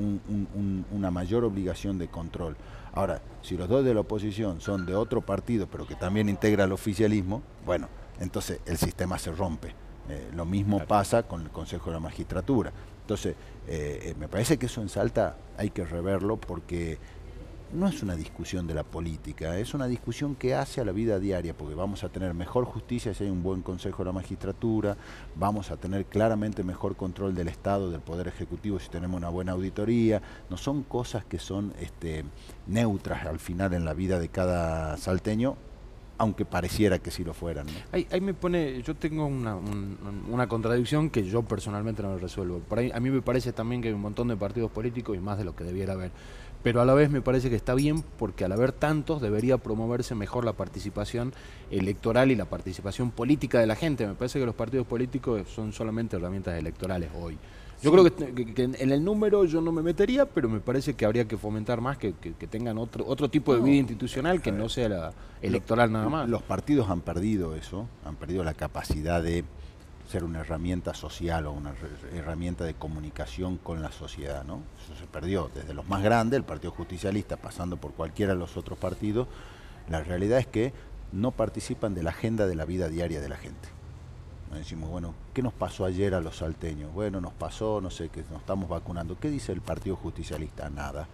una 0.93 1.11
mayor 1.11 1.45
obligación 1.45 1.99
de 1.99 2.09
control. 2.09 2.57
Ahora, 2.93 3.21
si 3.43 3.57
los 3.57 3.69
dos 3.69 3.85
de 3.85 3.95
la 3.95 4.01
oposición 4.01 4.61
son 4.61 4.87
de 4.87 4.95
otro 4.95 5.21
partido, 5.21 5.67
pero 5.67 5.87
que 5.87 5.95
también 5.95 6.29
integra 6.29 6.65
el 6.65 6.73
oficialismo, 6.73 7.43
bueno, 7.67 7.89
entonces 8.21 8.61
el 8.67 8.79
sistema 8.79 9.19
se 9.19 9.33
rompe. 9.33 9.75
lo 10.35 10.47
mismo 10.47 10.79
pasa 10.87 11.25
con 11.25 11.43
el 11.43 11.51
Consejo 11.51 11.91
de 11.91 11.95
la 11.95 12.01
Magistratura. 12.01 12.73
Entonces, 13.03 13.37
me 14.19 14.29
parece 14.29 14.57
que 14.57 14.67
eso 14.67 14.81
en 14.81 14.89
Salta 14.89 15.37
hay 15.57 15.71
que 15.71 15.85
reverlo 15.85 16.37
porque 16.39 16.99
no 17.73 17.89
es 17.89 18.03
una 18.03 18.17
discusión 18.17 18.67
de 18.67 18.75
la 18.75 18.83
política, 18.83 19.59
es 19.59 19.75
una 19.75 19.87
discusión 19.87 20.35
que 20.35 20.55
hace 20.55 20.81
a 20.81 20.85
la 20.85 20.93
vida 20.93 21.19
diaria, 21.19 21.57
porque 21.57 21.75
vamos 21.75 22.05
a 22.05 22.09
tener 22.09 22.35
mejor 22.35 22.65
justicia 22.65 23.15
si 23.15 23.25
hay 23.25 23.31
un 23.31 23.43
buen 23.43 23.63
consejo 23.63 23.99
de 23.99 24.07
la 24.07 24.13
magistratura, 24.13 24.97
vamos 25.37 25.71
a 25.71 25.77
tener 25.77 26.07
claramente 26.07 26.65
mejor 26.65 26.97
control 26.97 27.35
del 27.35 27.49
Estado, 27.49 27.91
del 27.91 28.01
Poder 28.01 28.29
Ejecutivo 28.29 28.79
si 28.79 28.89
tenemos 28.89 29.19
una 29.19 29.29
buena 29.29 29.53
auditoría, 29.53 30.23
no 30.51 30.57
son 30.57 30.83
cosas 30.83 31.25
que 31.25 31.39
son 31.39 31.73
este, 31.81 32.25
neutras 32.67 33.27
al 33.27 33.39
final 33.39 33.75
en 33.75 33.85
la 33.85 33.95
vida 33.95 34.19
de 34.19 34.29
cada 34.29 34.97
salteño, 34.97 35.57
aunque 36.19 36.45
pareciera 36.45 36.99
que 36.99 37.11
sí 37.11 37.25
lo 37.25 37.33
fueran. 37.33 37.67
Ahí, 37.93 38.21
me 38.21 38.35
pone, 38.35 38.83
yo 38.83 38.95
tengo 38.97 39.27
una, 39.27 40.49
contradicción 40.49 41.11
que 41.11 41.25
yo 41.25 41.43
personalmente 41.43 42.03
no 42.03 42.19
resuelvo. 42.19 42.61
A 42.93 43.01
mí 43.01 43.11
me 43.11 43.23
parece 43.23 43.53
también 43.53 43.81
que 43.81 43.89
hay 43.89 43.95
un 43.95 44.01
montón 44.01 44.29
de 44.29 44.37
partidos 44.37 44.71
políticos 44.71 45.17
y 45.17 45.21
más 45.21 45.39
de 45.39 45.45
lo 45.45 45.55
que 45.55 45.65
debiera 45.65 45.93
haber. 45.93 46.11
Pero 46.63 46.81
a 46.81 46.85
la 46.85 46.95
vez 46.95 47.11
me 47.11 47.23
parece 47.23 47.51
que 47.51 47.57
está 47.57 47.75
bien 47.75 48.03
porque 48.19 48.45
al 48.45 48.53
haber 48.53 48.73
tantos 48.73 49.21
debería 49.23 49.59
promoverse 49.59 50.15
mejor 50.15 50.45
la 50.45 50.53
participación 50.53 51.33
electoral 51.71 52.31
y 52.31 52.37
la 52.37 52.47
participación 52.47 53.11
política 53.11 53.61
de 53.61 53.67
la 53.67 53.77
gente. 53.77 54.07
Me 54.07 54.15
parece 54.15 54.41
que 54.41 54.47
los 54.47 54.55
partidos 54.55 54.87
políticos 54.87 55.47
son 55.55 55.73
solamente 55.73 56.17
herramientas 56.17 56.59
electorales 56.59 57.11
hoy. 57.21 57.39
Yo 57.81 57.93
creo 57.93 58.05
que, 58.05 58.63
en 58.65 58.91
el 58.91 59.05
número 59.05 59.45
yo 59.45 59.61
no 59.61 59.71
me 59.71 59.83
metería, 59.83 60.27
pero 60.27 60.49
me 60.49 60.59
parece 60.59 60.95
que 60.95 61.05
habría 61.05 61.27
que 61.27 61.37
fomentar 61.37 61.81
más 61.81 61.97
que, 61.97 62.13
tengan 62.51 62.77
otro 62.77 63.07
otro 63.07 63.29
tipo 63.29 63.55
de 63.55 63.61
vida 63.61 63.77
institucional 63.77 64.43
que 64.43 64.51
no 64.51 64.69
sea 64.69 64.89
la 64.89 65.13
electoral 65.43 65.93
nada 65.93 66.09
más. 66.09 66.29
Los 66.29 66.43
partidos 66.43 66.91
han 66.91 67.03
perdido 67.03 67.55
eso, 67.55 67.87
han 68.05 68.17
perdido 68.17 68.43
la 68.43 68.55
capacidad 68.55 69.23
de 69.23 69.45
ser 70.09 70.25
una 70.25 70.41
herramienta 70.41 70.95
social 70.95 71.47
o 71.47 71.53
una 71.53 71.75
herramienta 72.15 72.65
de 72.65 72.75
comunicación 72.75 73.59
con 73.59 73.83
la 73.83 73.93
sociedad, 73.93 74.43
¿no? 74.45 74.63
Eso 74.83 74.99
se 74.99 75.07
perdió 75.07 75.51
desde 75.55 75.75
los 75.75 75.87
más 75.87 76.03
grandes, 76.03 76.39
el 76.39 76.45
Partido 76.45 76.73
Justicialista, 76.73 77.37
pasando 77.37 77.77
por 77.77 77.93
cualquiera 77.93 78.33
de 78.33 78.39
los 78.39 78.57
otros 78.57 78.79
partidos. 78.79 79.29
La 79.91 80.03
realidad 80.03 80.39
es 80.39 80.47
que 80.47 80.73
no 81.13 81.31
participan 81.31 81.95
de 81.95 82.03
la 82.03 82.11
agenda 82.11 82.47
de 82.47 82.55
la 82.55 82.65
vida 82.65 82.89
diaria 82.89 83.21
de 83.21 83.29
la 83.29 83.37
gente. 83.37 83.69
Decimos, 84.55 84.89
bueno, 84.89 85.15
¿qué 85.35 85.43
nos 85.43 85.53
pasó 85.53 85.85
ayer 85.85 86.15
a 86.15 86.23
los 86.23 86.39
salteños? 86.39 86.93
Bueno, 86.95 87.21
nos 87.21 87.35
pasó, 87.35 87.83
no 87.83 87.91
sé, 87.91 88.09
que 88.09 88.23
nos 88.31 88.41
estamos 88.41 88.69
vacunando. 88.71 89.19
¿Qué 89.19 89.29
dice 89.29 89.53
el 89.53 89.61
Partido 89.61 89.95
Justicialista? 89.97 90.71
Nada. 90.71 91.07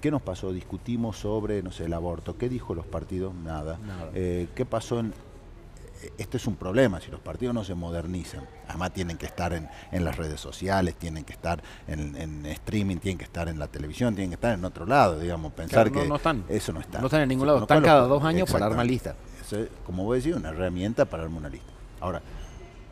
¿Qué 0.00 0.12
nos 0.12 0.22
pasó? 0.22 0.52
Discutimos 0.52 1.18
sobre, 1.18 1.64
no 1.64 1.72
sé, 1.72 1.86
el 1.86 1.92
aborto. 1.92 2.38
¿Qué 2.38 2.48
dijo 2.48 2.76
los 2.76 2.86
partidos? 2.86 3.34
Nada. 3.34 3.76
Eh, 4.14 4.48
¿Qué 4.54 4.64
pasó 4.64 5.00
en...? 5.00 5.12
Este 6.16 6.38
es 6.38 6.46
un 6.46 6.56
problema, 6.56 7.00
si 7.00 7.10
los 7.10 7.20
partidos 7.20 7.54
no 7.54 7.62
se 7.62 7.74
modernizan, 7.74 8.46
además 8.68 8.92
tienen 8.94 9.18
que 9.18 9.26
estar 9.26 9.52
en, 9.52 9.68
las 10.04 10.16
redes 10.16 10.40
sociales, 10.40 10.94
tienen 10.94 11.24
que 11.24 11.32
estar 11.32 11.62
en, 11.86 12.46
streaming, 12.46 12.96
tienen 12.96 13.18
que 13.18 13.24
estar 13.24 13.48
en 13.48 13.58
la 13.58 13.68
televisión, 13.68 14.14
tienen 14.14 14.30
que 14.30 14.36
estar 14.36 14.58
en 14.58 14.64
otro 14.64 14.86
lado, 14.86 15.18
digamos, 15.18 15.52
pensar 15.52 15.90
que 15.92 16.02
están. 16.02 16.44
eso 16.48 16.72
no 16.72 16.80
está. 16.80 17.00
No 17.00 17.06
están 17.06 17.20
en 17.22 17.28
ningún 17.28 17.46
lado, 17.46 17.60
están 17.60 17.82
cada 17.82 18.06
dos 18.06 18.24
años 18.24 18.50
para 18.50 18.66
armar 18.66 18.86
lista. 18.86 19.14
como 19.84 20.04
voy 20.04 20.16
a 20.16 20.18
decir, 20.18 20.34
una 20.36 20.50
herramienta 20.50 21.04
para 21.04 21.24
armar 21.24 21.40
una 21.40 21.48
lista. 21.50 21.70
Ahora, 22.00 22.22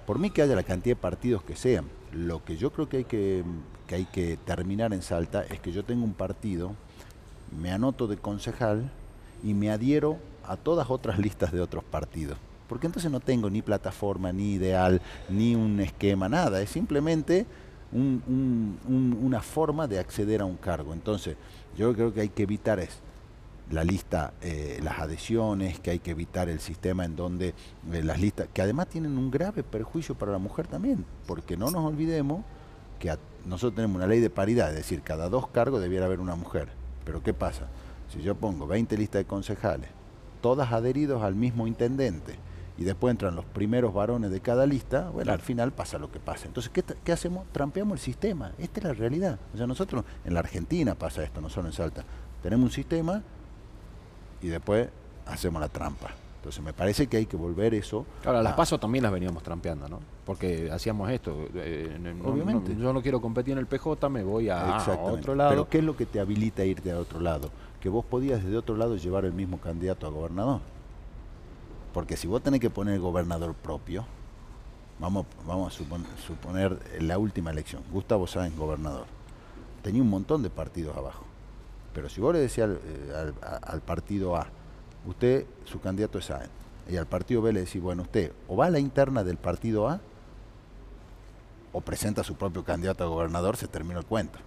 por 0.06 0.18
mí 0.18 0.30
que 0.30 0.42
haya 0.42 0.54
la 0.54 0.62
cantidad 0.62 0.96
de 0.96 1.00
partidos 1.00 1.42
que 1.42 1.56
sean, 1.56 1.86
lo 2.12 2.44
que 2.44 2.56
yo 2.56 2.72
creo 2.72 2.88
que 2.88 2.98
hay 2.98 3.04
que, 3.04 3.44
hay 3.90 4.04
que 4.06 4.36
terminar 4.44 4.92
en 4.92 5.02
Salta 5.02 5.44
es 5.44 5.60
que 5.60 5.72
yo 5.72 5.84
tengo 5.84 6.04
un 6.04 6.14
partido, 6.14 6.74
me 7.58 7.72
anoto 7.72 8.06
de 8.06 8.18
concejal 8.18 8.90
y 9.42 9.54
me 9.54 9.70
adhiero 9.70 10.18
a 10.46 10.56
todas 10.56 10.90
otras 10.90 11.18
listas 11.18 11.52
de 11.52 11.60
otros 11.60 11.84
partidos. 11.84 12.38
Porque 12.68 12.87
entonces 12.87 13.10
no 13.10 13.20
tengo 13.20 13.48
ni 13.48 13.62
plataforma, 13.62 14.32
ni 14.32 14.52
ideal, 14.52 15.00
ni 15.28 15.54
un 15.54 15.80
esquema, 15.80 16.28
nada. 16.28 16.60
Es 16.60 16.70
simplemente 16.70 17.46
una 17.90 19.40
forma 19.40 19.87
de 19.87 19.98
acceder 19.98 20.42
a 20.42 20.44
un 20.44 20.56
cargo. 20.56 20.92
Entonces, 20.92 21.37
yo 21.76 21.94
creo 21.94 22.12
que 22.12 22.20
hay 22.20 22.28
que 22.28 22.42
evitar 22.42 22.78
eso 22.78 23.08
la 23.70 23.84
lista, 23.84 24.32
eh, 24.40 24.80
las 24.82 24.98
adhesiones, 24.98 25.78
que 25.80 25.90
hay 25.90 25.98
que 25.98 26.12
evitar 26.12 26.48
el 26.48 26.60
sistema 26.60 27.04
en 27.04 27.16
donde 27.16 27.48
eh, 27.92 28.02
las 28.02 28.20
listas, 28.20 28.48
que 28.52 28.62
además 28.62 28.88
tienen 28.88 29.18
un 29.18 29.30
grave 29.30 29.62
perjuicio 29.62 30.14
para 30.14 30.32
la 30.32 30.38
mujer 30.38 30.66
también, 30.66 31.04
porque 31.26 31.56
no 31.56 31.70
nos 31.70 31.84
olvidemos 31.84 32.44
que 32.98 33.16
nosotros 33.44 33.76
tenemos 33.76 33.96
una 33.96 34.06
ley 34.06 34.20
de 34.20 34.30
paridad, 34.30 34.70
es 34.70 34.76
decir, 34.76 35.02
cada 35.02 35.28
dos 35.28 35.48
cargos 35.48 35.80
debiera 35.80 36.06
haber 36.06 36.20
una 36.20 36.34
mujer. 36.34 36.68
Pero 37.04 37.22
¿qué 37.22 37.34
pasa? 37.34 37.68
Si 38.12 38.22
yo 38.22 38.34
pongo 38.34 38.66
20 38.66 38.96
listas 38.96 39.20
de 39.20 39.25
concejales, 39.26 39.90
todas 40.40 40.72
adheridos 40.72 41.22
al 41.22 41.34
mismo 41.34 41.66
intendente, 41.66 42.37
y 42.78 42.85
después 42.85 43.11
entran 43.11 43.35
los 43.35 43.44
primeros 43.44 43.92
varones 43.92 44.30
de 44.30 44.40
cada 44.40 44.64
lista, 44.64 45.11
bueno, 45.11 45.32
al 45.32 45.40
final 45.40 45.73
pasa 45.73 45.99
lo 45.99 46.12
que 46.12 46.20
pasa. 46.20 46.47
Entonces, 46.47 46.70
¿qué, 46.73 46.85
¿qué, 47.02 47.12
hacemos? 47.12 47.44
Trampeamos 47.50 47.99
el 47.99 47.99
sistema. 47.99 48.52
Esta 48.56 48.78
es 48.78 48.85
la 48.85 48.92
realidad. 48.92 49.38
O 49.52 49.56
sea, 49.56 49.66
nosotros, 49.66 50.04
en 50.25 50.32
la 50.32 50.40
Argentina 50.40 50.94
pasa 50.94 51.25
esto, 51.25 51.40
no 51.40 51.50
solo 51.50 51.66
en 51.66 51.73
Salta. 51.73 52.04
Tenemos 52.40 52.66
un 52.66 52.70
sistema 52.70 53.20
y 54.40 54.47
después 54.47 54.88
hacemos 55.26 55.61
la 55.61 55.68
trampa. 55.68 56.11
Entonces 56.37 56.64
me 56.64 56.73
parece 56.73 57.08
que 57.08 57.16
hay 57.16 57.26
que 57.26 57.37
volver 57.37 57.75
eso. 57.75 58.06
Ahora, 58.25 58.42
las 58.42 58.54
pasos 58.54 58.78
también 58.78 59.02
las 59.02 59.12
veníamos 59.12 59.42
trampeando, 59.42 59.88
¿no? 59.88 59.99
Porque 60.25 60.70
hacíamos 60.70 61.11
esto. 61.11 61.49
Eh, 61.54 62.14
Obviamente. 62.25 62.76
yo 62.76 62.92
no 62.92 63.02
quiero 63.02 63.20
competir 63.20 63.52
en 63.52 63.58
el 63.58 63.66
PJ, 63.66 64.08
me 64.08 64.23
voy 64.23 64.49
a, 64.50 64.78
otro 65.02 65.35
lado. 65.35 65.50
Pero 65.50 65.68
¿qué 65.68 65.78
es 65.78 65.85
lo 65.85 65.97
que 65.97 66.06
te 66.06 66.20
habilita 66.20 66.62
a 66.62 66.64
irte 66.64 66.92
a 66.92 66.99
otro 66.99 67.18
lado? 67.18 67.50
Que 67.80 67.88
vos 67.88 68.04
podías 68.04 68.44
desde 68.44 68.56
otro 68.56 68.76
lado 68.76 68.97
llevar 68.97 69.25
el 69.25 69.32
mismo 69.32 69.58
candidato 69.58 70.06
a 70.06 70.11
gobernador. 70.11 70.61
Porque 71.92 72.16
si 72.16 72.26
vos 72.26 72.42
tenés 72.42 72.61
que 72.61 72.71
poner 72.71 72.95
el 72.95 73.00
gobernador 73.00 73.54
propio, 73.54 74.04
vamos, 74.99 75.26
vamos 75.47 75.75
a 75.75 75.76
suponer, 75.76 76.07
suponer 76.26 77.02
la 77.02 77.18
última 77.18 77.50
elección, 77.50 77.83
Gustavo 77.90 78.26
Sáenz 78.26 78.57
gobernador, 78.57 79.07
tenía 79.83 80.02
un 80.02 80.11
montón 80.11 80.42
de 80.42 80.50
partidos 80.50 80.97
abajo. 80.97 81.25
Pero 81.95 82.09
si 82.09 82.21
vos 82.21 82.35
le 82.35 82.40
decías 82.40 82.71
eh, 82.71 83.33
al, 83.62 83.80
partido 83.80 84.37
A, 84.37 84.47
usted, 85.07 85.47
su 85.64 85.80
candidato 85.80 86.18
es 86.18 86.30
A, 86.30 86.42
y 86.88 86.97
al 86.97 87.07
partido 87.07 87.42
B 87.42 87.52
le 87.52 87.61
decís, 87.61 87.83
bueno, 87.83 88.02
usted 88.02 88.33
o 88.47 88.57
va 88.57 88.66
a 88.66 88.71
la 88.71 88.78
interna 88.78 89.25
del 89.25 89.37
partido 89.37 89.88
A, 89.88 90.00
o 91.73 91.80
presenta 91.80 92.23
a 92.23 92.25
su 92.25 92.35
propio 92.35 92.64
candidato 92.64 93.04
a 93.04 93.09
gobernador, 93.09 93.57
se 93.57 93.68
terminó 93.68 93.99
el 93.99 94.07
cuento. 94.07 94.38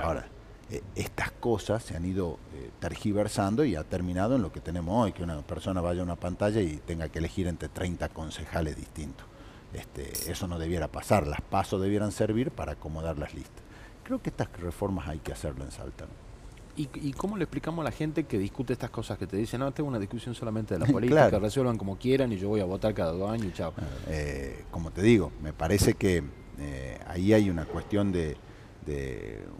Ahora, 0.00 0.26
eh, 0.70 0.82
estas 0.94 1.30
cosas 1.30 1.82
se 1.82 1.96
han 1.96 2.04
ido 2.04 2.38
eh, 2.54 2.70
tergiversando 2.78 3.64
y 3.64 3.74
ha 3.74 3.84
terminado 3.84 4.36
en 4.36 4.42
lo 4.42 4.52
que 4.52 4.60
tenemos 4.60 5.04
hoy, 5.04 5.12
que 5.12 5.22
una 5.22 5.40
persona 5.42 5.80
vaya 5.80 6.00
a 6.00 6.04
una 6.04 6.16
pantalla 6.16 6.60
y 6.60 6.76
tenga 6.76 7.08
que 7.08 7.20
elegir 7.20 7.46
entre 7.46 7.68
30 7.68 8.08
concejales 8.10 8.76
distintos. 8.76 9.26
Este, 9.72 10.30
eso 10.30 10.46
no 10.46 10.58
debiera 10.58 10.88
pasar, 10.88 11.26
las 11.26 11.40
pasos 11.40 11.80
debieran 11.80 12.12
servir 12.12 12.50
para 12.50 12.72
acomodar 12.72 13.18
las 13.18 13.34
listas. 13.34 13.62
Creo 14.04 14.20
que 14.20 14.30
estas 14.30 14.48
reformas 14.60 15.08
hay 15.08 15.18
que 15.18 15.32
hacerlo 15.32 15.64
en 15.64 15.70
Salta. 15.70 16.06
¿Y, 16.76 17.12
cómo 17.14 17.36
le 17.36 17.42
explicamos 17.42 17.82
a 17.82 17.84
la 17.86 17.90
gente 17.90 18.22
que 18.22 18.38
discute 18.38 18.72
estas 18.72 18.90
cosas? 18.90 19.18
Que 19.18 19.26
te 19.26 19.36
dicen, 19.36 19.58
no, 19.58 19.72
tengo 19.72 19.88
una 19.88 19.98
discusión 19.98 20.36
solamente 20.36 20.74
de 20.74 20.80
la 20.80 20.86
política, 20.92 21.28
que 21.28 21.38
resuelvan 21.40 21.76
como 21.76 21.98
quieran 21.98 22.32
y 22.32 22.38
yo 22.38 22.48
voy 22.48 22.60
a 22.60 22.64
votar 22.64 22.94
cada 22.94 23.10
dos 23.10 23.28
años 23.28 23.46
y 23.46 23.52
chao. 23.52 23.74
Eh, 24.06 24.64
como 24.70 24.92
te 24.92 25.02
digo, 25.02 25.32
me 25.42 25.52
parece 25.52 25.94
que 25.94 26.22
eh, 26.60 27.00
ahí 27.08 27.32
hay 27.32 27.50
una 27.50 27.64
cuestión 27.64 28.12
de, 28.12 28.36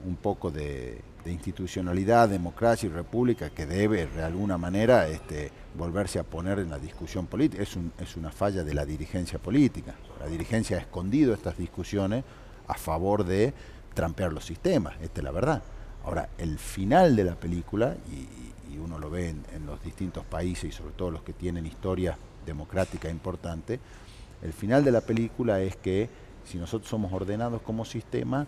un 0.04 0.16
poco 0.16 0.50
de, 0.50 1.02
institucionalidad, 1.26 2.30
democracia 2.30 2.87
y 2.87 2.90
república 2.90 3.50
que 3.50 3.66
debe 3.66 4.06
de 4.06 4.23
alguna 4.23 4.56
manera 4.56 5.08
este, 5.08 5.50
volverse 5.76 6.18
a 6.18 6.23
poner 6.23 6.58
en 6.58 6.70
la 6.70 6.78
discusión 6.78 7.26
política. 7.26 7.62
Es, 7.62 7.76
es 8.00 8.16
una 8.16 8.30
falla 8.30 8.64
de 8.64 8.73
la 8.73 8.87
dirigencia 8.87 9.38
política. 9.38 9.94
La 10.20 10.26
dirigencia 10.26 10.78
ha 10.78 10.80
escondido 10.80 11.35
estas 11.35 11.58
discusiones 11.58 12.25
a 12.66 12.75
favor 12.75 13.25
de 13.25 13.52
trampear 13.94 14.32
los 14.32 14.44
sistemas, 14.44 14.94
esta 15.02 15.20
es 15.20 15.25
la 15.25 15.32
verdad. 15.32 15.62
Ahora, 16.04 16.28
el 16.38 16.58
final 16.58 17.16
de 17.16 17.25
la 17.25 17.35
película, 17.35 17.97
y, 18.11 18.78
uno 18.78 18.97
lo 19.00 19.11
ve 19.11 19.30
en, 19.30 19.66
los 19.66 19.82
distintos 19.82 20.25
países 20.25 20.64
y 20.64 20.73
sobre 20.73 20.92
todo 20.92 21.11
los 21.11 21.23
que 21.23 21.32
tienen 21.32 21.66
historia 21.66 22.16
democrática 22.47 23.11
importante, 23.11 23.80
el 24.40 24.52
final 24.52 24.85
de 24.85 24.92
la 24.92 25.00
película 25.00 25.61
es 25.61 25.75
que 25.75 26.08
si 26.44 26.58
nosotros 26.58 26.88
somos 26.88 27.12
ordenados 27.12 27.61
como 27.62 27.85
sistema, 27.85 28.47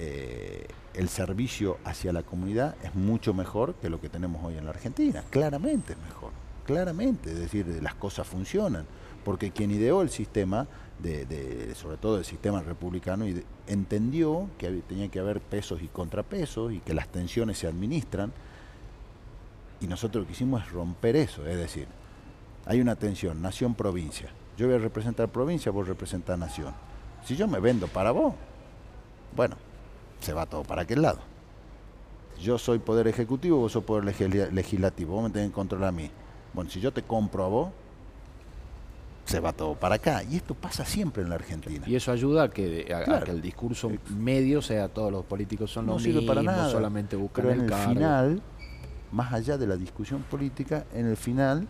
eh, 0.00 0.66
el 0.94 1.08
servicio 1.08 1.78
hacia 1.84 2.12
la 2.12 2.22
comunidad 2.22 2.76
es 2.84 2.94
mucho 2.94 3.34
mejor 3.34 3.74
que 3.74 3.90
lo 3.90 4.00
que 4.00 4.08
tenemos 4.08 4.44
hoy 4.44 4.56
en 4.56 4.64
la 4.64 4.70
Argentina. 4.70 5.24
Claramente 5.28 5.94
es 5.94 5.98
mejor, 5.98 6.30
claramente, 6.64 7.32
es 7.32 7.38
decir, 7.38 7.66
las 7.82 7.94
cosas 7.94 8.26
funcionan, 8.26 8.86
porque 9.24 9.50
quien 9.50 9.72
ideó 9.72 10.00
el 10.02 10.10
sistema 10.10 10.68
sobre 11.74 11.96
todo 11.96 12.18
el 12.18 12.24
sistema 12.24 12.60
republicano, 12.60 13.24
entendió 13.66 14.48
que 14.58 14.68
tenía 14.88 15.08
que 15.08 15.20
haber 15.20 15.40
pesos 15.40 15.80
y 15.82 15.88
contrapesos 15.88 16.72
y 16.72 16.80
que 16.80 16.94
las 16.94 17.08
tensiones 17.08 17.58
se 17.58 17.68
administran. 17.68 18.32
Y 19.80 19.86
nosotros 19.86 20.22
lo 20.22 20.26
que 20.26 20.32
hicimos 20.32 20.62
es 20.62 20.72
romper 20.72 21.14
eso, 21.14 21.46
es 21.46 21.56
decir, 21.56 21.86
hay 22.66 22.80
una 22.80 22.96
tensión, 22.96 23.40
nación-provincia. 23.40 24.28
Yo 24.56 24.66
voy 24.66 24.74
a 24.74 24.78
representar 24.78 25.28
provincia, 25.28 25.70
vos 25.70 25.86
representas 25.86 26.36
nación. 26.36 26.74
Si 27.24 27.36
yo 27.36 27.46
me 27.46 27.60
vendo 27.60 27.86
para 27.86 28.10
vos, 28.10 28.34
bueno, 29.36 29.56
se 30.20 30.32
va 30.32 30.46
todo 30.46 30.62
para 30.62 30.82
aquel 30.82 31.02
lado. 31.02 31.18
Yo 32.40 32.58
soy 32.58 32.78
poder 32.78 33.08
ejecutivo, 33.08 33.58
vos 33.58 33.72
sos 33.72 33.84
poder 33.84 34.04
legislativo, 34.52 35.14
vos 35.14 35.24
me 35.24 35.30
tenés 35.30 35.48
que 35.48 35.54
controlar 35.54 35.88
a 35.88 35.92
mí. 35.92 36.10
Bueno, 36.52 36.70
si 36.70 36.80
yo 36.80 36.92
te 36.92 37.02
compro 37.02 37.44
a 37.44 37.48
vos, 37.48 37.68
se 39.28 39.40
va 39.40 39.52
todo 39.52 39.74
para 39.74 39.96
acá. 39.96 40.22
Y 40.22 40.36
esto 40.36 40.54
pasa 40.54 40.84
siempre 40.84 41.22
en 41.22 41.28
la 41.28 41.34
Argentina. 41.34 41.84
Y 41.86 41.96
eso 41.96 42.10
ayuda 42.12 42.44
a 42.44 42.48
que, 42.48 42.86
que 43.24 43.30
el 43.30 43.42
discurso 43.42 43.90
medio 44.16 44.62
sea 44.62 44.88
todos 44.88 45.12
los 45.12 45.24
políticos 45.24 45.70
son 45.70 45.86
los 45.86 46.02
mismos, 46.02 46.24
para 46.24 46.42
nada. 46.42 46.70
solamente 46.70 47.14
buscan 47.16 47.44
Pero 47.44 47.54
en 47.54 47.70
el, 47.70 47.74
final, 47.74 48.42
más 49.12 49.32
allá 49.32 49.58
de 49.58 49.66
la 49.66 49.76
discusión 49.76 50.22
política, 50.22 50.86
en 50.94 51.06
el 51.06 51.16
final 51.16 51.68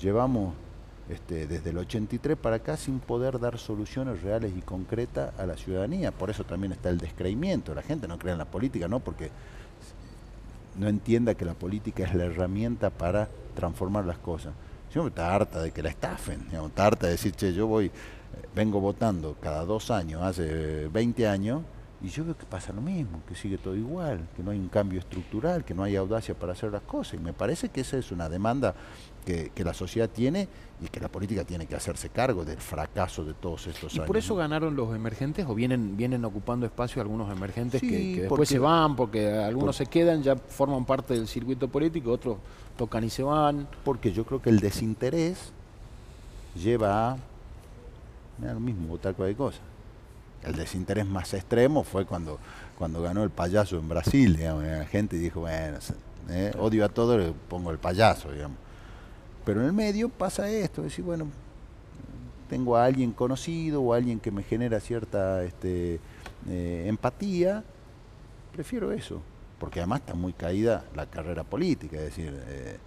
llevamos 0.00 0.54
este, 1.08 1.46
desde 1.46 1.70
el 1.70 1.78
83 1.78 2.36
para 2.36 2.56
acá 2.56 2.76
sin 2.76 3.00
poder 3.00 3.40
dar 3.40 3.58
soluciones 3.58 4.22
reales 4.22 4.52
y 4.56 4.60
concretas 4.60 5.38
a 5.38 5.46
la 5.46 5.56
ciudadanía. 5.56 6.12
Por 6.12 6.30
eso 6.30 6.44
también 6.44 6.72
está 6.72 6.90
el 6.90 6.98
descreimiento. 6.98 7.74
La 7.74 7.82
gente 7.82 8.08
no 8.08 8.18
cree 8.18 8.32
en 8.32 8.38
la 8.38 8.44
política, 8.44 8.88
¿no? 8.88 9.00
Porque 9.00 9.30
no 10.78 10.88
entienda 10.88 11.34
que 11.34 11.44
la 11.44 11.54
política 11.54 12.04
es 12.04 12.14
la 12.14 12.24
herramienta 12.24 12.90
para 12.90 13.28
transformar 13.54 14.04
las 14.04 14.18
cosas. 14.18 14.52
Yo 14.94 15.06
está 15.06 15.34
harta 15.34 15.62
de 15.62 15.70
que 15.70 15.82
la 15.82 15.88
estafen, 15.88 16.46
digamos, 16.48 16.70
está 16.70 16.86
harta 16.86 17.06
de 17.06 17.12
decir, 17.12 17.32
che, 17.32 17.52
yo 17.52 17.66
voy, 17.66 17.86
eh, 17.86 17.90
vengo 18.54 18.80
votando 18.80 19.36
cada 19.40 19.64
dos 19.64 19.90
años, 19.90 20.22
hace 20.22 20.88
20 20.88 21.26
años, 21.26 21.62
y 22.02 22.08
yo 22.08 22.24
veo 22.24 22.36
que 22.36 22.46
pasa 22.46 22.72
lo 22.72 22.80
mismo, 22.80 23.22
que 23.28 23.36
sigue 23.36 23.58
todo 23.58 23.76
igual, 23.76 24.26
que 24.36 24.42
no 24.42 24.50
hay 24.50 24.58
un 24.58 24.68
cambio 24.68 24.98
estructural, 24.98 25.64
que 25.64 25.72
no 25.72 25.84
hay 25.84 25.94
audacia 25.94 26.34
para 26.34 26.52
hacer 26.52 26.72
las 26.72 26.82
cosas. 26.82 27.14
Y 27.14 27.18
me 27.18 27.32
parece 27.32 27.68
que 27.68 27.82
esa 27.82 27.96
es 27.96 28.10
una 28.10 28.28
demanda 28.28 28.74
que, 29.24 29.52
la 29.62 29.72
sociedad 29.72 30.10
tiene 30.10 30.48
y 30.84 30.88
que 30.88 30.98
la 30.98 31.06
política 31.06 31.44
tiene 31.44 31.66
que 31.66 31.76
hacerse 31.76 32.08
cargo 32.08 32.44
del 32.44 32.58
fracaso 32.58 33.24
de 33.24 33.34
todos 33.34 33.68
estos 33.68 33.92
años. 33.92 34.04
¿Y 34.04 34.06
por 34.06 34.16
eso 34.16 34.34
ganaron 34.34 34.74
los 34.74 34.96
emergentes 34.96 35.46
o 35.48 35.54
vienen, 35.54 35.96
vienen 35.96 36.24
ocupando 36.24 36.66
espacio 36.66 37.00
algunos 37.00 37.30
emergentes 37.30 37.80
que, 37.80 38.22
después 38.22 38.48
se 38.48 38.58
van 38.58 38.96
porque 38.96 39.30
algunos 39.30 39.76
se 39.76 39.86
quedan, 39.86 40.24
ya 40.24 40.34
forman 40.34 40.84
parte 40.84 41.14
del 41.14 41.28
circuito 41.28 41.68
político, 41.68 42.10
otros 42.10 42.38
tocan 42.76 43.04
y 43.04 43.10
se 43.10 43.22
van? 43.22 43.68
Porque 43.84 44.10
yo 44.12 44.24
creo 44.24 44.42
que 44.42 44.50
el 44.50 44.58
desinterés 44.58 45.52
lleva 46.56 47.12
a 47.12 47.18
lo 48.52 48.58
mismo, 48.58 48.88
votar 48.88 49.14
cualquier 49.14 49.36
cosa 49.36 49.60
el 50.44 50.54
desinterés 50.54 51.06
más 51.06 51.34
extremo 51.34 51.84
fue 51.84 52.04
cuando, 52.04 52.38
cuando 52.78 53.02
ganó 53.02 53.22
el 53.22 53.30
payaso 53.30 53.78
en 53.78 53.88
Brasil, 53.88 54.36
digamos, 54.36 54.64
la 54.64 54.84
gente 54.86 55.16
dijo, 55.16 55.40
bueno, 55.40 55.78
eh, 56.30 56.52
odio 56.58 56.84
a 56.84 56.88
todo, 56.88 57.18
le 57.18 57.32
pongo 57.48 57.70
el 57.70 57.78
payaso, 57.78 58.30
digamos. 58.32 58.58
Pero 59.44 59.60
en 59.60 59.66
el 59.66 59.72
medio 59.72 60.08
pasa 60.08 60.48
esto, 60.48 60.82
decir, 60.82 61.04
bueno, 61.04 61.26
tengo 62.48 62.76
a 62.76 62.84
alguien 62.84 63.12
conocido 63.12 63.82
o 63.82 63.94
alguien 63.94 64.20
que 64.20 64.30
me 64.30 64.42
genera 64.42 64.78
cierta 64.78 65.42
este, 65.42 66.00
eh, 66.48 66.84
empatía, 66.86 67.64
prefiero 68.52 68.92
eso, 68.92 69.22
porque 69.58 69.80
además 69.80 70.00
está 70.00 70.14
muy 70.14 70.32
caída 70.32 70.84
la 70.94 71.06
carrera 71.06 71.44
política, 71.44 71.96
es 71.96 72.04
decir, 72.04 72.42
eh, 72.46 72.78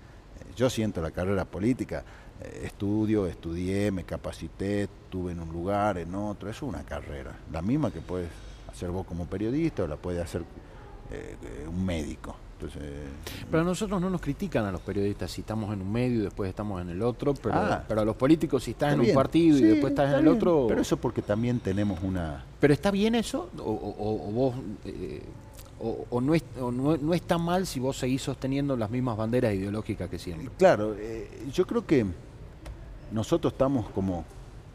yo 0.55 0.69
siento 0.69 1.01
la 1.01 1.11
carrera 1.11 1.45
política, 1.45 2.03
estudio, 2.63 3.27
estudié, 3.27 3.91
me 3.91 4.03
capacité, 4.03 4.83
estuve 4.83 5.31
en 5.31 5.39
un 5.39 5.51
lugar, 5.51 5.97
en 5.97 6.13
otro, 6.15 6.49
es 6.49 6.61
una 6.61 6.83
carrera, 6.83 7.37
la 7.51 7.61
misma 7.61 7.91
que 7.91 8.01
puedes 8.01 8.29
hacer 8.69 8.91
vos 8.91 9.05
como 9.05 9.25
periodista 9.25 9.83
o 9.83 9.87
la 9.87 9.95
puede 9.95 10.21
hacer 10.21 10.43
eh, 11.11 11.35
un 11.67 11.85
médico. 11.85 12.35
Entonces, 12.55 12.83
pero 13.51 13.63
a 13.63 13.65
nosotros 13.65 13.99
no 13.99 14.09
nos 14.09 14.21
critican 14.21 14.65
a 14.65 14.71
los 14.71 14.79
periodistas 14.79 15.29
si 15.29 15.41
estamos 15.41 15.73
en 15.73 15.81
un 15.81 15.91
medio 15.91 16.21
y 16.21 16.23
después 16.23 16.49
estamos 16.49 16.81
en 16.81 16.89
el 16.89 17.01
otro, 17.01 17.33
pero, 17.33 17.55
ah. 17.55 17.83
pero 17.85 18.01
a 18.01 18.05
los 18.05 18.15
políticos 18.15 18.63
si 18.63 18.71
estás 18.71 18.93
en 18.93 19.01
un 19.01 19.13
partido 19.13 19.57
y 19.57 19.61
después 19.61 19.91
estás 19.91 20.13
en 20.13 20.19
el 20.19 20.27
otro... 20.29 20.65
Pero 20.67 20.81
eso 20.81 20.95
porque 20.95 21.21
también 21.21 21.59
tenemos 21.59 22.01
una... 22.01 22.45
¿Pero 22.59 22.73
está 22.73 22.91
bien 22.91 23.15
eso? 23.15 23.49
¿O, 23.59 24.31
vos... 24.31 24.55
Eh, 24.85 25.21
o, 25.77 26.21
no, 26.21 26.33
no, 26.97 27.13
está 27.13 27.37
mal 27.37 27.67
si 27.67 27.81
vos 27.81 27.97
seguís 27.97 28.21
sosteniendo 28.21 28.77
las 28.77 28.89
mismas 28.89 29.17
banderas 29.17 29.53
ideológicas 29.53 30.09
que 30.09 30.17
siempre. 30.17 30.49
Claro, 30.57 30.95
yo 31.53 31.67
creo 31.67 31.85
que 31.85 32.05
nosotros 33.11 33.53
estamos 33.53 33.89
como 33.89 34.25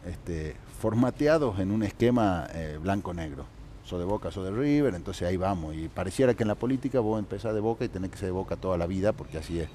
este, 0.07 0.57
formateados 0.79 1.59
en 1.59 1.71
un 1.71 1.83
esquema 1.83 2.47
eh, 2.55 2.79
blanco-negro. 2.81 3.45
So 3.85 3.99
de 3.99 4.05
Boca, 4.05 4.31
so 4.31 4.45
de 4.45 4.53
River, 4.53 4.95
entonces 4.95 5.27
ahí 5.27 5.37
vamos. 5.37 5.75
Y 5.75 5.89
pareciera 5.89 6.35
que 6.35 6.45
en 6.45 6.49
la 6.49 6.55
política 6.55 7.01
vos 7.01 7.19
empezás 7.19 7.55
de 7.55 7.61
Boca 7.61 7.85
y 7.85 7.89
tenés 7.89 8.11
que 8.11 8.19
ser 8.19 8.27
de 8.27 8.33
Boca 8.33 8.57
toda 8.57 8.79
la 8.79 8.87
vida, 8.87 9.13
porque 9.13 9.39
así 9.39 9.59
es. 9.59 9.69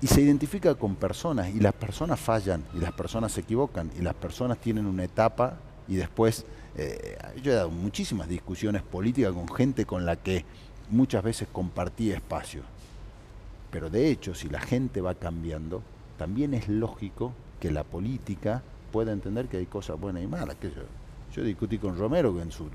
Y 0.00 0.06
se 0.06 0.22
identifica 0.22 0.74
con 0.74 0.96
personas, 0.96 1.48
y 1.50 1.60
las 1.60 1.72
personas 1.72 2.18
fallan, 2.18 2.64
y 2.74 2.78
las 2.78 2.92
personas 2.92 3.32
se 3.32 3.42
equivocan, 3.42 3.90
y 3.98 4.02
las 4.02 4.14
personas 4.14 4.58
tienen 4.58 4.86
una 4.86 5.04
etapa, 5.04 5.54
y 5.86 5.96
después, 5.96 6.46
eh, 6.76 7.16
yo 7.42 7.52
he 7.52 7.54
dado 7.54 7.70
muchísimas 7.70 8.28
discusiones 8.28 8.82
políticas 8.82 9.32
con 9.32 9.48
gente 9.48 9.86
con 9.86 10.04
la 10.04 10.16
que 10.16 10.44
muchas 10.90 11.22
veces 11.22 11.48
compartí 11.52 12.10
espacio. 12.10 12.62
Pero 13.70 13.90
de 13.90 14.10
hecho, 14.10 14.34
si 14.34 14.48
la 14.48 14.60
gente 14.60 15.00
va 15.00 15.14
cambiando, 15.14 15.82
también 16.18 16.52
es 16.52 16.68
lógico 16.68 17.32
que 17.60 17.70
la 17.70 17.84
política 17.84 18.62
pueda 18.92 19.12
entender 19.12 19.46
que 19.46 19.56
hay 19.58 19.66
cosas 19.66 19.98
buenas 19.98 20.22
y 20.22 20.26
malas. 20.26 20.56
Que 20.56 20.70
yo, 21.34 21.42
discutí 21.42 21.78
con 21.78 21.96
Romero 21.96 22.40
en 22.42 22.50
su, 22.50 22.68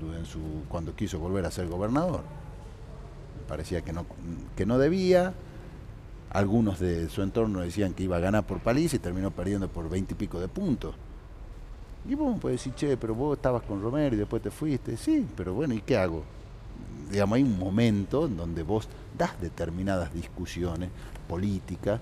cuando 0.68 0.96
quiso 0.96 1.18
volver 1.18 1.44
a 1.44 1.50
ser 1.50 1.68
gobernador. 1.68 2.22
Me 3.40 3.48
parecía 3.48 3.82
que 3.82 3.92
no, 3.92 4.06
que 4.56 4.66
no 4.66 4.78
debía. 4.78 5.34
Algunos 6.30 6.80
de 6.80 7.08
su 7.10 7.22
entorno 7.22 7.60
decían 7.60 7.94
que 7.94 8.02
iba 8.02 8.16
a 8.16 8.20
ganar 8.20 8.44
por 8.44 8.58
paliza 8.58 8.96
y 8.96 8.98
terminó 8.98 9.30
perdiendo 9.30 9.68
por 9.68 9.88
veinte 9.88 10.14
y 10.14 10.16
pico 10.16 10.40
de 10.40 10.48
puntos. 10.48 10.94
Y 12.08 12.14
vos 12.14 12.38
puedes 12.40 12.60
decir, 12.60 12.74
che, 12.74 12.96
pero 12.96 13.14
vos 13.14 13.36
estabas 13.36 13.62
con 13.62 13.80
Romero 13.80 14.16
y 14.16 14.18
después 14.18 14.42
te 14.42 14.50
fuiste. 14.50 14.96
Sí, 14.96 15.26
pero 15.36 15.54
bueno, 15.54 15.74
¿y 15.74 15.80
qué 15.80 15.96
hago? 15.96 16.22
Digamos, 17.10 17.36
hay 17.36 17.42
un 17.42 17.58
momento 17.58 18.26
en 18.26 18.36
donde 18.36 18.62
vos 18.62 18.88
das 19.16 19.40
determinadas 19.40 20.12
discusiones 20.12 20.90
políticas 21.28 22.00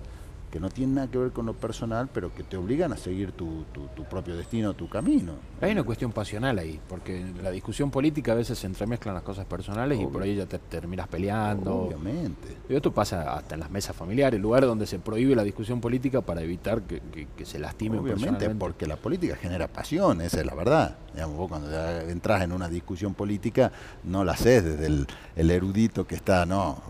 que 0.53 0.61
no 0.61 0.69
tienen 0.69 0.97
nada 0.97 1.11
que 1.11 1.17
ver 1.17 1.31
con 1.33 1.47
lo 1.47 1.55
personal, 1.55 2.11
pero 2.13 2.35
que 2.35 2.43
te 2.43 2.59
obligan 2.59 2.93
a 2.93 2.99
seguir 2.99 3.33
tu, 3.33 3.65
tu, 3.73 4.05
propio 4.05 4.37
destino, 4.37 4.75
tu 4.75 4.87
camino. 4.87 5.33
Hay 5.63 5.73
una 5.73 5.83
cuestión 5.83 6.13
pasional 6.13 6.59
ahí, 6.59 6.79
porque 6.91 7.19
en 7.23 7.43
la 7.43 7.51
discusión 7.51 7.91
política 7.91 8.33
a 8.33 8.35
veces 8.35 8.59
se 8.59 8.67
entremezclan 8.67 9.15
las 9.15 9.23
cosas 9.23 9.47
personales 9.47 9.99
y 9.99 10.05
por 10.05 10.23
ahí 10.23 10.37
ya 10.37 10.45
te 10.45 10.59
terminas 10.59 11.09
peleando. 11.09 11.85
Obviamente. 11.85 12.59
Y 12.69 12.75
esto 12.75 12.93
pasa 12.93 13.33
hasta 13.33 13.55
en 13.55 13.61
las 13.61 13.71
mesas 13.71 13.97
familiares, 13.97 14.39
lugares 14.39 14.69
donde 14.69 14.87
se 14.87 14.99
prohíbe 14.99 15.35
la 15.35 15.43
discusión 15.43 15.81
política 15.81 16.21
para 16.21 16.43
evitar 16.43 16.83
que, 16.83 17.01
se 17.47 17.59
lastime 17.59 17.99
Obviamente, 17.99 18.51
porque 18.51 18.87
la 18.87 18.97
política 18.97 19.37
genera 19.37 19.69
pasión, 19.69 20.21
esa 20.21 20.41
es 20.41 20.45
la 20.45 20.55
verdad. 20.55 20.99
Digamos, 21.15 21.39
vos 21.39 21.49
cuando 21.49 21.71
entras 22.11 22.43
en 22.43 22.53
una 22.53 22.69
discusión 22.69 23.15
política 23.15 23.73
no 24.05 24.23
la 24.23 24.33
haces 24.33 24.63
desde 24.63 24.87
el, 24.87 25.07
el 25.35 25.51
erudito 25.51 26.07
que 26.07 26.15
está, 26.15 26.45
no. 26.45 26.83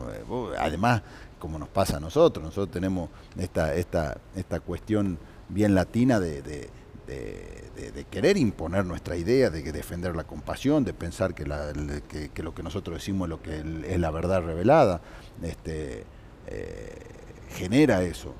Además, 0.58 1.02
como 1.42 1.58
nos 1.58 1.68
pasa 1.68 1.96
a 1.96 2.00
nosotros. 2.00 2.44
Nosotros 2.44 2.70
tenemos 2.70 3.10
esta, 3.36 3.74
esta, 3.74 4.16
esta 4.36 4.60
cuestión 4.60 5.18
bien 5.48 5.74
latina 5.74 6.20
de, 6.20 6.70
querer 8.12 8.36
imponer 8.36 8.84
nuestra 8.84 9.16
idea, 9.16 9.50
de 9.50 9.60
defender 9.72 10.14
la 10.14 10.22
compasión, 10.22 10.84
de 10.84 10.94
pensar 10.94 11.34
que, 11.34 11.44
lo 11.44 12.54
que 12.54 12.62
nosotros 12.62 12.98
decimos 12.98 13.26
es 13.26 13.30
lo 13.30 13.42
que 13.42 13.56
es 13.88 13.98
la 13.98 14.12
verdad 14.12 14.40
revelada, 14.44 15.00
este, 15.42 16.04
eh, 16.46 16.98
genera 17.56 18.04
eso. 18.04 18.32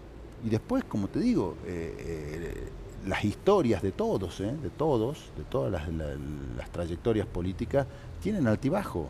Y 0.44 0.50
después, 0.50 0.84
como 0.84 1.08
te 1.08 1.18
digo, 1.18 1.56
eh, 1.66 1.96
eh, 1.98 2.68
las 3.08 3.24
historias 3.24 3.82
de 3.82 3.90
todos, 3.90 4.38
de 4.38 4.70
todos, 4.70 5.32
de 5.36 5.42
todas 5.42 5.72
las, 5.72 5.88
las 5.88 6.70
trayectorias 6.70 7.26
políticas, 7.26 7.84
tienen 8.20 8.46
altibajo. 8.46 9.08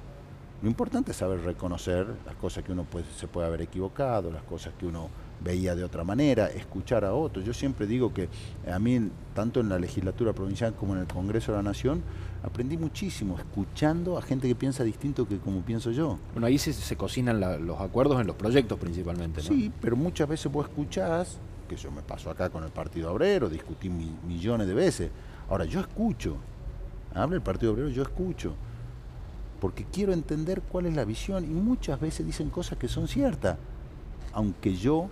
Lo 0.62 0.68
importante 0.68 1.10
es 1.10 1.16
saber 1.16 1.40
reconocer 1.40 2.06
las 2.24 2.36
cosas 2.36 2.62
que 2.62 2.70
uno 2.70 2.86
se 3.16 3.26
puede 3.26 3.48
haber 3.48 3.62
equivocado, 3.62 4.30
las 4.30 4.44
cosas 4.44 4.72
que 4.78 4.86
uno 4.86 5.08
veía 5.42 5.74
de 5.74 5.82
otra 5.82 6.04
manera, 6.04 6.46
escuchar 6.46 7.04
a 7.04 7.14
otros. 7.14 7.44
Yo 7.44 7.52
siempre 7.52 7.84
digo 7.84 8.14
que 8.14 8.28
a 8.70 8.78
mí, 8.78 9.10
tanto 9.34 9.58
en 9.58 9.68
la 9.68 9.76
legislatura 9.80 10.32
provincial 10.32 10.72
como 10.74 10.94
en 10.94 11.00
el 11.00 11.08
Congreso 11.08 11.50
de 11.50 11.58
la 11.58 11.64
Nación, 11.64 12.00
aprendí 12.44 12.76
muchísimo 12.76 13.36
escuchando 13.38 14.16
a 14.16 14.22
gente 14.22 14.46
que 14.46 14.54
piensa 14.54 14.84
distinto 14.84 15.26
que 15.26 15.38
como 15.38 15.62
pienso 15.62 15.90
yo. 15.90 16.20
Bueno, 16.32 16.46
ahí 16.46 16.58
se, 16.58 16.96
cocinan 16.96 17.40
los 17.66 17.80
acuerdos 17.80 18.20
en 18.20 18.28
los 18.28 18.36
proyectos 18.36 18.78
principalmente, 18.78 19.42
¿no? 19.42 19.48
Sí, 19.48 19.72
pero 19.80 19.96
muchas 19.96 20.28
veces 20.28 20.52
vos 20.52 20.68
escuchás, 20.68 21.38
que 21.68 21.74
yo 21.74 21.90
me 21.90 22.02
paso 22.02 22.30
acá 22.30 22.50
con 22.50 22.62
el 22.62 22.70
Partido 22.70 23.12
Obrero, 23.12 23.48
discutí 23.48 23.90
millones 23.90 24.68
de 24.68 24.74
veces. 24.74 25.10
Ahora, 25.50 25.64
yo 25.64 25.80
escucho, 25.80 26.36
habla 27.12 27.34
el 27.34 27.42
Partido 27.42 27.72
Obrero, 27.72 27.88
yo 27.88 28.02
escucho 28.02 28.54
porque 29.62 29.84
quiero 29.84 30.12
entender 30.12 30.60
cuál 30.60 30.86
es 30.86 30.96
la 30.96 31.04
visión 31.04 31.44
y 31.44 31.54
muchas 31.54 32.00
veces 32.00 32.26
dicen 32.26 32.50
cosas 32.50 32.78
que 32.78 32.88
son 32.88 33.06
ciertas, 33.06 33.56
aunque 34.32 34.74
yo 34.74 35.08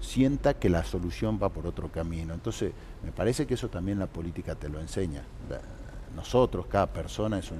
sienta 0.00 0.54
que 0.54 0.68
la 0.68 0.82
solución 0.82 1.38
va 1.40 1.50
por 1.50 1.68
otro 1.68 1.92
camino. 1.92 2.34
Entonces, 2.34 2.72
me 3.04 3.12
parece 3.12 3.46
que 3.46 3.54
eso 3.54 3.68
también 3.68 4.00
la 4.00 4.08
política 4.08 4.56
te 4.56 4.68
lo 4.68 4.80
enseña. 4.80 5.22
Nosotros, 6.16 6.66
cada 6.66 6.88
persona 6.88 7.38
es 7.38 7.52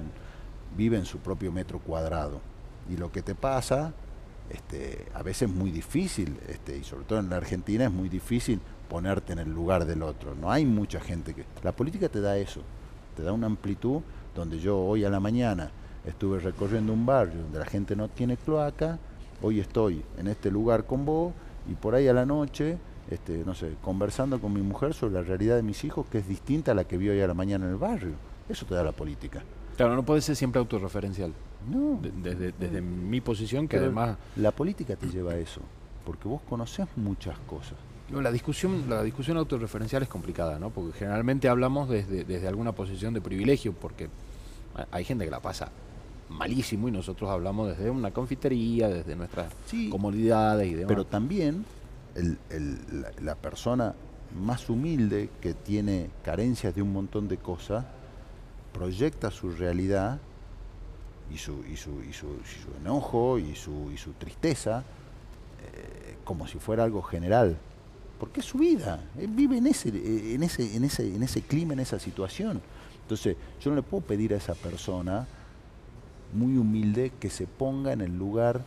vive 0.75 0.97
en 0.97 1.05
su 1.05 1.19
propio 1.19 1.49
metro 1.49 1.79
cuadrado 1.79 2.41
y 2.89 2.97
lo 2.97 3.09
que 3.09 3.21
te 3.21 3.33
pasa 3.33 3.93
este, 4.49 5.05
a 5.13 5.23
veces 5.23 5.43
es 5.43 5.55
muy 5.55 5.71
difícil, 5.71 6.37
este, 6.49 6.77
y 6.77 6.83
sobre 6.83 7.05
todo 7.05 7.19
en 7.19 7.29
la 7.29 7.37
Argentina 7.37 7.85
es 7.85 7.91
muy 7.91 8.09
difícil 8.09 8.59
ponerte 8.89 9.31
en 9.31 9.39
el 9.39 9.53
lugar 9.53 9.85
del 9.85 10.03
otro. 10.03 10.35
No 10.35 10.51
hay 10.51 10.65
mucha 10.65 10.99
gente 10.99 11.33
que... 11.33 11.45
La 11.63 11.71
política 11.71 12.09
te 12.09 12.19
da 12.19 12.37
eso, 12.37 12.63
te 13.15 13.23
da 13.23 13.31
una 13.31 13.47
amplitud 13.47 14.01
donde 14.35 14.59
yo 14.59 14.77
hoy 14.77 15.05
a 15.05 15.09
la 15.09 15.21
mañana 15.21 15.71
estuve 16.07 16.39
recorriendo 16.39 16.93
un 16.93 17.05
barrio 17.05 17.41
donde 17.41 17.59
la 17.59 17.65
gente 17.65 17.95
no 17.95 18.07
tiene 18.07 18.37
cloaca, 18.37 18.97
hoy 19.41 19.59
estoy 19.59 20.03
en 20.17 20.27
este 20.27 20.49
lugar 20.49 20.85
con 20.85 21.05
vos 21.05 21.33
y 21.69 21.75
por 21.75 21.95
ahí 21.95 22.07
a 22.07 22.13
la 22.13 22.25
noche, 22.25 22.77
este, 23.11 23.43
no 23.45 23.53
sé, 23.53 23.73
conversando 23.81 24.39
con 24.39 24.53
mi 24.53 24.61
mujer 24.61 24.93
sobre 24.93 25.15
la 25.15 25.21
realidad 25.21 25.55
de 25.55 25.63
mis 25.63 25.83
hijos 25.83 26.07
que 26.07 26.19
es 26.19 26.27
distinta 26.27 26.71
a 26.71 26.75
la 26.75 26.85
que 26.85 26.97
vi 26.97 27.09
hoy 27.09 27.21
a 27.21 27.27
la 27.27 27.33
mañana 27.33 27.65
en 27.65 27.71
el 27.71 27.77
barrio. 27.77 28.13
Eso 28.49 28.65
te 28.65 28.75
da 28.75 28.83
la 28.83 28.93
política. 28.93 29.43
Claro, 29.75 29.95
no 29.95 30.03
puede 30.03 30.21
ser 30.21 30.35
siempre 30.35 30.59
autorreferencial. 30.59 31.33
No. 31.69 31.99
desde, 32.01 32.53
desde 32.53 32.81
mi 32.81 33.19
posición, 33.19 33.67
que 33.67 33.77
además... 33.77 34.17
La 34.37 34.51
política 34.51 34.95
te 34.95 35.07
lleva 35.07 35.33
a 35.33 35.37
eso, 35.37 35.59
porque 36.05 36.27
vos 36.27 36.41
conocés 36.47 36.87
muchas 36.95 37.37
cosas. 37.39 37.75
la 38.09 38.31
discusión, 38.31 38.85
la 38.87 39.03
discusión 39.03 39.35
autorreferencial 39.37 40.01
es 40.03 40.07
complicada, 40.07 40.59
¿no? 40.59 40.69
Porque 40.69 40.97
generalmente 40.97 41.49
hablamos 41.49 41.89
desde, 41.89 42.23
desde 42.23 42.47
alguna 42.47 42.71
posición 42.71 43.13
de 43.13 43.19
privilegio, 43.19 43.73
porque 43.73 44.07
hay 44.91 45.03
gente 45.03 45.25
que 45.25 45.31
la 45.31 45.41
pasa 45.41 45.69
malísimo 46.29 46.87
y 46.87 46.91
nosotros 46.91 47.29
hablamos 47.29 47.69
desde 47.69 47.89
una 47.89 48.11
confitería, 48.11 48.89
desde 48.89 49.15
nuestras 49.15 49.51
comodidades 49.89 50.67
y 50.67 50.73
demás. 50.73 50.87
Pero 50.89 51.05
también 51.05 51.65
la, 53.21 53.35
persona 53.35 53.93
más 54.41 54.69
humilde 54.69 55.29
que 55.41 55.53
tiene 55.53 56.09
carencias 56.23 56.75
de 56.75 56.81
un 56.81 56.91
montón 56.91 57.27
de 57.27 57.37
cosas 57.37 57.85
proyecta 58.73 59.31
su 59.31 59.51
realidad 59.51 60.19
y 61.33 61.37
su, 61.37 61.63
y 61.65 61.77
su, 61.77 62.03
y 62.03 62.13
su, 62.13 62.27
enojo 62.79 63.39
y 63.39 63.55
su, 63.55 63.91
y 63.93 63.97
su 63.97 64.11
tristeza 64.13 64.79
eh, 64.79 66.17
como 66.23 66.47
si 66.47 66.59
fuera 66.59 66.83
algo 66.83 67.01
general. 67.01 67.57
Porque 68.19 68.39
es 68.39 68.47
su 68.47 68.57
vida, 68.57 68.99
él 69.19 69.27
vive 69.27 69.57
en 69.57 69.67
ese, 69.67 69.89
en, 69.89 70.41
ese, 70.41 70.75
en, 70.75 70.83
ese, 70.83 71.15
en 71.15 71.21
ese 71.21 71.41
clima, 71.41 71.73
en 71.73 71.79
esa 71.79 71.99
situación. 71.99 72.61
Entonces, 73.03 73.37
yo 73.61 73.69
no 73.69 73.75
le 73.75 73.83
puedo 73.83 74.03
pedir 74.03 74.33
a 74.33 74.37
esa 74.37 74.55
persona 74.55 75.27
muy 76.33 76.57
humilde 76.57 77.11
que 77.19 77.29
se 77.29 77.47
ponga 77.47 77.93
en 77.93 78.01
el 78.01 78.17
lugar 78.17 78.63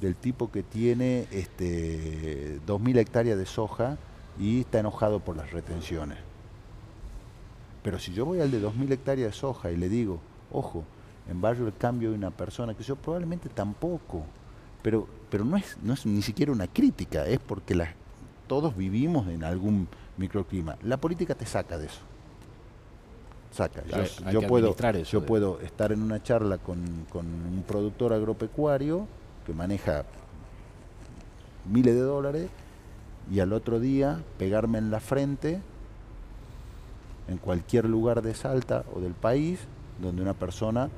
del 0.00 0.14
tipo 0.14 0.50
que 0.50 0.62
tiene 0.62 1.26
este, 1.30 2.60
2.000 2.66 2.98
hectáreas 2.98 3.38
de 3.38 3.46
soja 3.46 3.96
y 4.38 4.60
está 4.60 4.80
enojado 4.80 5.20
por 5.20 5.36
las 5.36 5.50
retenciones. 5.50 6.18
Pero 7.82 7.98
si 7.98 8.12
yo 8.12 8.26
voy 8.26 8.40
al 8.40 8.50
de 8.50 8.60
2.000 8.60 8.92
hectáreas 8.92 9.32
de 9.32 9.38
soja 9.38 9.70
y 9.70 9.76
le 9.76 9.88
digo, 9.88 10.20
ojo, 10.52 10.84
en 11.28 11.40
Barrio 11.40 11.66
El 11.66 11.76
Cambio 11.76 12.10
hay 12.10 12.14
una 12.16 12.30
persona 12.30 12.74
que 12.74 12.82
yo 12.82 12.96
probablemente 12.96 13.48
tampoco, 13.48 14.24
pero, 14.82 15.08
pero 15.30 15.44
no, 15.44 15.56
es, 15.56 15.76
no 15.82 15.94
es 15.94 16.04
ni 16.04 16.22
siquiera 16.22 16.52
una 16.52 16.66
crítica, 16.66 17.26
es 17.26 17.38
porque 17.38 17.76
todos 18.46 18.76
vivimos 18.76 19.28
en 19.28 19.44
algún 19.44 19.88
microclima. 20.16 20.76
La 20.82 20.98
política 20.98 21.34
te 21.34 21.46
saca 21.46 21.78
de 21.78 21.86
eso 21.86 22.15
saca. 23.50 23.82
Yo, 24.30 24.42
puedo, 24.42 24.74
yo 25.04 25.26
puedo 25.26 25.60
estar 25.60 25.92
en 25.92 26.02
una 26.02 26.22
charla 26.22 26.58
con, 26.58 26.78
un 26.78 27.64
productor 27.66 28.12
agropecuario 28.12 29.06
que 29.44 29.52
maneja 29.52 30.04
miles 31.64 31.94
de 31.94 32.00
dólares 32.00 32.50
y 33.30 33.40
al 33.40 33.52
otro 33.52 33.80
día 33.80 34.20
pegarme 34.38 34.78
en 34.78 34.90
la 34.90 35.00
frente 35.00 35.60
en 37.28 37.38
cualquier 37.38 37.86
lugar 37.86 38.22
de 38.22 38.34
Salta 38.34 38.84
o 38.94 39.00
del 39.00 39.14
país 39.14 39.60
donde 40.00 40.22
una 40.22 40.34
persona 40.34 40.90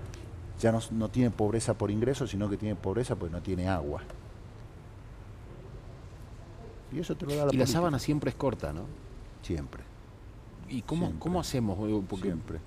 ya 0.61 0.73
no, 0.91 1.09
tiene 1.09 1.31
pobreza 1.31 1.75
por 1.75 1.91
ingreso, 1.91 2.27
sino 2.27 2.51
que 2.51 2.57
tiene 2.57 2.75
pobreza 2.75 3.15
porque 3.15 3.35
no 3.35 3.41
tiene 3.41 3.69
agua. 3.69 4.03
Y 6.93 6.99
eso 6.99 7.17
te 7.17 7.27
lo 7.27 7.37
da 7.37 7.47
la 7.47 7.55
Y 7.55 7.57
la 7.57 7.67
sábana 7.67 7.99
siempre 7.99 8.31
es 8.31 8.37
corta, 8.37 8.73
¿no? 8.73 8.83
Siempre. 9.43 9.83
¿Y 10.69 10.83
cómo, 10.83 11.13
cómo 11.19 11.41
hacemos? 11.41 11.79
Porque 12.09 12.29
Siempre. 12.29 12.59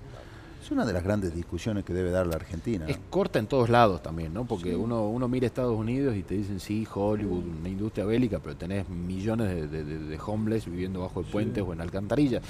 Es 0.62 0.70
una 0.70 0.86
de 0.86 0.92
las 0.92 1.02
grandes 1.02 1.34
discusiones 1.34 1.84
que 1.84 1.92
debe 1.92 2.12
dar 2.12 2.24
la 2.24 2.36
Argentina. 2.36 2.86
Es 2.86 2.96
corta 3.10 3.40
en 3.40 3.48
todos 3.48 3.68
lados 3.68 4.00
también, 4.00 4.32
¿no? 4.32 4.44
Porque 4.44 4.76
uno, 4.76 5.08
uno 5.08 5.26
mira 5.26 5.44
Estados 5.44 5.76
Unidos 5.76 6.14
y 6.14 6.22
te 6.22 6.36
dicen, 6.36 6.60
sí, 6.60 6.86
Hollywood, 6.94 7.42
una 7.58 7.68
industria 7.68 8.04
bélica, 8.04 8.38
pero 8.38 8.54
tenés 8.54 8.88
millones 8.88 9.72
de, 9.72 10.20
homeless 10.24 10.66
viviendo 10.66 11.00
bajo 11.00 11.18
el 11.18 11.26
puentes 11.26 11.64
o 11.66 11.72
en 11.72 11.80
alcantarillas. 11.80 12.44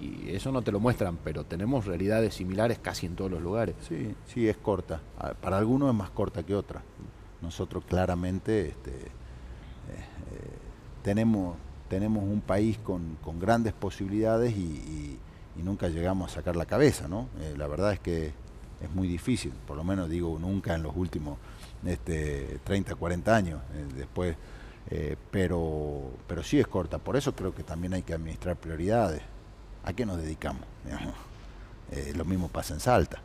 Y 0.00 0.30
eso 0.30 0.50
no 0.50 0.62
te 0.62 0.72
lo 0.72 0.80
muestran, 0.80 1.18
pero 1.22 1.44
tenemos 1.44 1.84
realidades 1.84 2.32
similares 2.32 2.78
casi 2.78 3.04
en 3.04 3.16
todos 3.16 3.30
los 3.30 3.42
lugares. 3.42 3.74
Sí, 3.86 4.14
sí, 4.32 4.48
es 4.48 4.56
corta. 4.56 5.02
Ah, 5.18 5.34
para 5.38 5.58
algunos 5.58 5.90
es 5.90 5.94
más 5.94 6.08
corta 6.08 6.42
que 6.44 6.54
otra. 6.54 6.82
Nosotros 7.42 7.84
claramente 7.86 8.68
este, 8.68 8.92
eh, 8.92 9.04
eh, 9.90 10.50
tenemos 11.02 11.54
tenemos 11.88 12.22
un 12.22 12.40
país 12.40 12.78
con, 12.78 13.16
grandes 13.40 13.72
posibilidades 13.72 14.52
y, 14.56 15.18
nunca 15.56 15.88
llegamos 15.88 16.30
a 16.30 16.34
sacar 16.36 16.54
la 16.54 16.66
cabeza, 16.66 17.08
¿no? 17.08 17.26
Eh, 17.40 17.54
la 17.58 17.66
verdad 17.66 17.92
es 17.92 17.98
que 17.98 18.32
es 18.80 18.90
muy 18.94 19.08
difícil, 19.08 19.52
por 19.66 19.76
lo 19.76 19.82
menos 19.82 20.08
digo 20.08 20.38
nunca 20.38 20.72
en 20.76 20.84
los 20.84 20.94
últimos 20.94 21.36
este, 21.84 22.60
30, 22.62 22.94
40 22.94 23.34
años 23.34 23.60
eh, 23.74 23.84
después, 23.96 24.36
eh, 24.88 25.16
pero, 25.32 26.12
pero 26.28 26.44
sí 26.44 26.60
es 26.60 26.68
corta, 26.68 26.98
por 26.98 27.16
eso 27.16 27.34
creo 27.34 27.52
que 27.52 27.64
también 27.64 27.92
hay 27.92 28.02
que 28.02 28.14
administrar 28.14 28.54
prioridades. 28.54 29.20
¿A 29.82 29.92
qué 29.92 30.06
nos 30.06 30.18
dedicamos? 30.18 30.62
lo 32.14 32.24
mismo 32.24 32.46
pasa 32.46 32.74
en 32.74 32.80
Salta. 32.80 33.20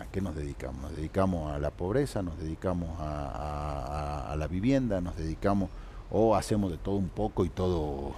¿A 0.00 0.06
qué 0.06 0.20
nos 0.20 0.34
dedicamos? 0.34 0.82
Nos 0.82 0.96
dedicamos 0.96 1.54
a 1.54 1.60
la 1.60 1.70
pobreza, 1.70 2.22
nos 2.22 2.36
dedicamos 2.40 2.88
a 2.98 4.34
la 4.36 4.48
vivienda, 4.48 5.00
nos 5.00 5.16
dedicamos 5.16 5.70
o 6.10 6.34
hacemos 6.34 6.70
de 6.70 6.78
todo 6.78 6.96
un 6.96 7.08
poco 7.08 7.44
y 7.44 7.48
todo 7.48 8.14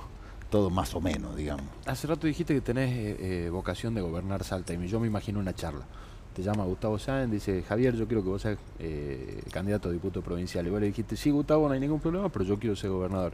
todo 0.50 0.68
más 0.68 0.94
o 0.94 1.00
menos, 1.00 1.36
digamos. 1.36 1.64
Hace 1.86 2.06
rato 2.08 2.26
dijiste 2.26 2.52
que 2.52 2.60
tenés 2.60 2.90
eh, 2.90 3.16
eh, 3.46 3.50
vocación 3.50 3.94
de 3.94 4.00
gobernar 4.00 4.44
Salta 4.44 4.74
y 4.74 4.88
yo 4.88 5.00
me 5.00 5.06
imagino 5.06 5.38
una 5.38 5.54
charla. 5.54 5.86
Te 6.34 6.42
llama 6.42 6.64
Gustavo 6.64 6.98
Sáenz, 6.98 7.30
dice, 7.30 7.62
Javier, 7.62 7.96
yo 7.96 8.06
quiero 8.06 8.22
que 8.22 8.28
vos 8.28 8.42
seas 8.42 8.58
eh, 8.78 9.42
candidato 9.52 9.88
a 9.88 9.92
diputado 9.92 10.22
provincial. 10.22 10.66
Y 10.66 10.70
vos 10.70 10.80
le 10.80 10.86
dijiste, 10.88 11.16
sí, 11.16 11.30
Gustavo, 11.30 11.68
no 11.68 11.74
hay 11.74 11.80
ningún 11.80 12.00
problema, 12.00 12.28
pero 12.28 12.44
yo 12.44 12.58
quiero 12.58 12.76
ser 12.76 12.90
gobernador. 12.90 13.32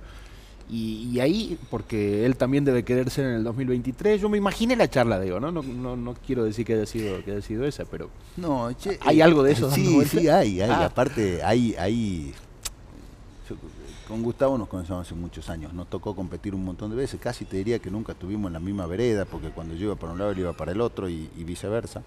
Y, 0.68 1.20
ahí, 1.20 1.56
porque 1.70 2.26
él 2.26 2.36
también 2.36 2.64
debe 2.64 2.84
querer 2.84 3.08
ser 3.08 3.26
en 3.26 3.34
el 3.34 3.44
2023, 3.44 4.20
yo 4.20 4.28
me 4.28 4.36
imaginé 4.36 4.74
la 4.74 4.90
charla, 4.90 5.20
digo, 5.20 5.38
¿no? 5.38 5.52
No, 5.52 5.62
no, 5.62 5.94
no 5.94 6.14
quiero 6.14 6.42
decir 6.42 6.66
que 6.66 6.74
haya 6.74 6.86
sido, 6.86 7.24
que 7.24 7.30
haya 7.30 7.42
sido 7.42 7.64
esa, 7.64 7.84
pero... 7.84 8.10
No, 8.36 8.68
¿Hay 9.02 9.20
algo 9.20 9.44
de 9.44 9.52
eso? 9.52 9.70
Sí, 9.70 10.04
sí, 10.10 10.28
hay, 10.28 10.60
hay. 10.60 10.70
Ah. 10.70 10.86
Aparte, 10.86 11.40
hay, 11.44 11.76
hay 11.78 12.34
con 14.06 14.22
Gustavo 14.22 14.56
nos 14.56 14.68
conocemos 14.68 15.06
hace 15.06 15.14
muchos 15.14 15.50
años, 15.50 15.72
nos 15.72 15.88
tocó 15.88 16.14
competir 16.14 16.54
un 16.54 16.64
montón 16.64 16.90
de 16.90 16.96
veces, 16.96 17.20
casi 17.20 17.44
te 17.44 17.56
diría 17.56 17.78
que 17.78 17.90
nunca 17.90 18.12
estuvimos 18.12 18.48
en 18.48 18.52
la 18.52 18.60
misma 18.60 18.86
vereda, 18.86 19.24
porque 19.24 19.50
cuando 19.50 19.74
yo 19.74 19.86
iba 19.86 19.96
para 19.96 20.12
un 20.12 20.18
lado 20.18 20.30
él 20.30 20.38
iba 20.38 20.52
para 20.52 20.72
el 20.72 20.80
otro 20.80 21.08
y, 21.08 21.28
viceversa. 21.44 22.02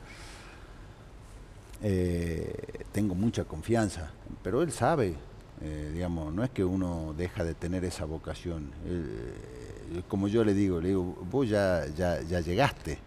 Eh, 1.81 2.83
tengo 2.91 3.15
mucha 3.15 3.45
confianza, 3.45 4.11
pero 4.43 4.61
él 4.61 4.71
sabe, 4.71 5.15
eh, 5.61 5.91
digamos, 5.93 6.33
no 6.33 6.43
es 6.43 6.49
que 6.49 6.63
uno 6.63 7.13
deja 7.17 7.43
de 7.43 7.53
tener 7.53 7.85
esa 7.85 8.05
vocación. 8.05 8.71
Eh, 8.85 10.01
como 10.07 10.27
yo 10.27 10.43
le 10.43 10.53
digo, 10.53 10.79
le 10.81 10.89
digo, 10.89 11.03
vos 11.29 11.49
ya, 11.49 11.85
ya, 11.95 12.21
ya 12.21 12.41
llegaste, 12.41 12.99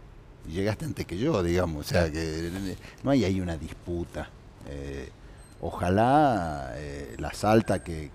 llegaste 0.51 0.85
antes 0.85 1.07
que 1.07 1.19
yo, 1.19 1.43
digamos, 1.43 1.87
o 1.87 1.89
sea 1.89 2.11
que 2.11 2.77
no 3.03 3.11
hay 3.11 3.25
ahí 3.25 3.41
una 3.41 3.57
disputa. 3.57 4.29
Ojalá 5.65 6.73
eh, 6.75 7.15
la 7.21 7.33
salta 7.33 7.85
que, 7.85 8.11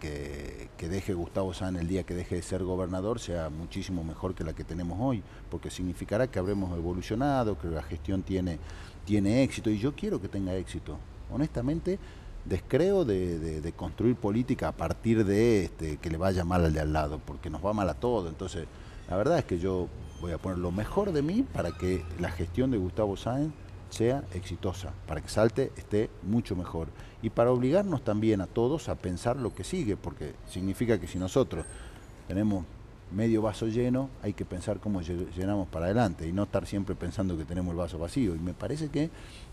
deje 0.77 1.13
Gustavo 1.13 1.53
San 1.53 1.77
el 1.77 1.87
día 1.87 2.03
que 2.03 2.13
deje 2.13 2.35
de 2.35 2.41
ser 2.41 2.61
gobernador 2.61 3.21
sea 3.21 3.49
muchísimo 3.49 4.03
mejor 4.03 4.35
que 4.35 4.43
la 4.43 4.51
que 4.51 4.65
tenemos 4.65 4.97
hoy, 4.99 5.23
porque 5.49 5.69
significará 5.69 6.27
que 6.27 6.39
habremos 6.39 6.77
evolucionado, 6.77 7.57
que 7.57 7.69
la 7.69 7.83
gestión 7.83 8.21
tiene, 8.21 8.59
tiene 9.05 9.43
éxito, 9.43 9.69
y 9.69 9.79
yo 9.79 9.95
quiero 9.95 10.19
que 10.21 10.27
tenga 10.27 10.55
éxito. 10.55 10.97
Honestamente, 11.31 11.99
descreo 12.43 13.05
de, 13.05 13.73
construir 13.77 14.17
política 14.17 14.67
a 14.67 14.73
partir 14.73 15.23
de 15.23 15.63
este, 15.63 15.95
que 15.97 16.09
le 16.09 16.17
vaya 16.17 16.43
mal 16.43 16.65
al 16.65 16.73
de 16.73 16.81
al 16.81 16.91
lado, 16.91 17.21
porque 17.25 17.49
nos 17.49 17.65
va 17.65 17.71
mal 17.71 17.89
a 17.89 17.93
todos. 17.93 18.27
Entonces, 18.27 18.67
la 19.09 19.15
verdad 19.15 19.37
es 19.37 19.45
que 19.45 19.57
yo 19.57 19.87
voy 20.19 20.33
a 20.33 20.37
poner 20.37 20.57
lo 20.57 20.73
mejor 20.73 21.13
de 21.13 21.21
mí 21.21 21.45
para 21.53 21.71
que 21.71 22.03
la 22.19 22.29
gestión 22.29 22.71
de 22.71 22.77
Gustavo 22.77 23.15
Sáenz 23.15 23.53
sea 23.89 24.23
exitosa, 24.33 24.93
para 25.07 25.21
que 25.21 25.29
Salte 25.29 25.71
esté 25.77 26.09
mucho 26.23 26.55
mejor 26.55 26.87
y 27.21 27.29
para 27.29 27.51
obligarnos 27.51 28.03
también 28.03 28.41
a 28.41 28.47
todos 28.47 28.89
a 28.89 28.95
pensar 28.95 29.37
lo 29.37 29.53
que 29.53 29.63
sigue, 29.63 29.97
porque 29.97 30.33
significa 30.49 30.99
que 30.99 31.07
si 31.07 31.17
nosotros 31.17 31.65
tenemos 32.27 32.65
medio 33.11 33.41
vaso 33.41 33.67
lleno, 33.67 34.09
hay 34.21 34.33
que 34.33 34.45
pensar 34.45 34.79
cómo 34.79 35.01
llenamos 35.01 35.67
para 35.69 35.85
adelante 35.85 36.27
y 36.27 36.33
no 36.33 36.43
estar 36.43 36.65
siempre 36.65 36.95
pensando 36.95 37.37
que 37.37 37.45
tenemos 37.45 37.71
el 37.71 37.77
vaso 37.77 37.97
vacío. 37.97 38.35
Y 38.35 38.39
me 38.39 38.53
parece 38.53 38.89
que 38.89 39.09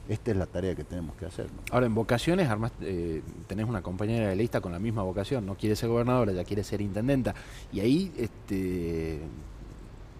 esta 0.08 0.32
es 0.32 0.36
la 0.36 0.46
tarea 0.46 0.74
que 0.74 0.84
tenemos 0.84 1.16
que 1.16 1.26
hacer. 1.26 1.46
Ahora, 1.70 1.86
en 1.86 1.94
vocaciones, 1.94 2.48
además, 2.48 2.72
eh, 2.80 3.22
tenés 3.46 3.66
una 3.66 3.82
compañera 3.82 4.28
de 4.28 4.36
lista 4.36 4.60
con 4.60 4.72
la 4.72 4.78
misma 4.78 5.02
vocación, 5.02 5.46
no 5.46 5.54
quiere 5.54 5.76
ser 5.76 5.88
gobernadora, 5.88 6.32
ya 6.32 6.44
quiere 6.44 6.64
ser 6.64 6.80
intendenta. 6.80 7.34
Y 7.72 7.80
ahí 7.80 8.12
este, 8.18 9.20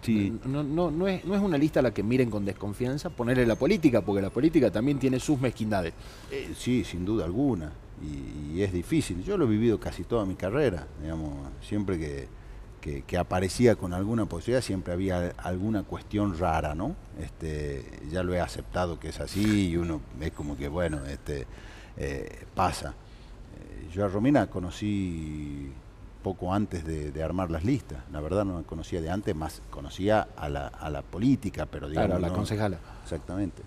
no, 0.07 0.63
no, 0.63 0.91
no, 0.91 1.07
es, 1.07 1.25
no 1.25 1.35
es 1.35 1.41
una 1.41 1.57
lista 1.57 1.79
a 1.79 1.83
la 1.83 1.93
que 1.93 2.03
miren 2.03 2.29
con 2.29 2.45
desconfianza 2.45 3.09
ponerle 3.09 3.45
la 3.45 3.55
política, 3.55 4.01
porque 4.01 4.21
la 4.21 4.29
política 4.29 4.71
también 4.71 4.99
tiene 4.99 5.19
sus 5.19 5.39
mezquindades. 5.39 5.93
Eh, 6.31 6.53
sí, 6.57 6.83
sin 6.83 7.05
duda 7.05 7.25
alguna. 7.25 7.71
Y, 8.01 8.61
es 8.61 8.71
difícil. 8.71 9.23
Yo 9.23 9.37
lo 9.37 9.45
he 9.45 9.49
vivido 9.49 9.79
casi 9.79 10.03
toda 10.03 10.25
mi 10.25 10.35
carrera. 10.35 10.87
Digamos, 11.01 11.33
siempre 11.61 11.99
que, 11.99 12.27
que, 13.05 13.17
aparecía 13.17 13.75
con 13.75 13.93
alguna 13.93 14.25
posibilidad, 14.25 14.61
siempre 14.61 14.93
había 14.93 15.33
alguna 15.37 15.83
cuestión 15.83 16.37
rara, 16.37 16.73
¿no? 16.73 16.95
Este, 17.19 17.83
ya 18.11 18.23
lo 18.23 18.33
he 18.33 18.39
aceptado 18.39 18.99
que 18.99 19.09
es 19.09 19.19
así 19.19 19.69
y 19.69 19.77
uno 19.77 20.01
es 20.21 20.31
como 20.31 20.55
que, 20.55 20.67
bueno, 20.67 21.05
este, 21.05 21.47
eh, 21.97 22.45
pasa. 22.53 22.89
Eh, 22.89 23.89
yo 23.93 24.05
a 24.05 24.07
Romina 24.07 24.47
conocí 24.47 25.71
poco 26.25 26.51
antes 26.51 26.83
de, 26.83 27.23
armar 27.23 27.51
las 27.51 27.63
listas. 27.63 27.99
La 28.11 28.19
verdad 28.19 28.45
no 28.45 28.57
me 28.57 28.63
conocía 28.63 28.99
de 28.99 29.11
antes, 29.11 29.35
más 29.35 29.61
conocía 29.69 30.27
a 30.35 30.49
la, 30.49 30.69
a 30.69 30.89
la 30.89 31.03
política, 31.03 31.67
pero 31.67 31.87
digamos... 31.87 32.07
Claro, 32.09 32.19
la 32.19 32.33
concejala. 32.33 32.79
Exactamente. 33.03 33.61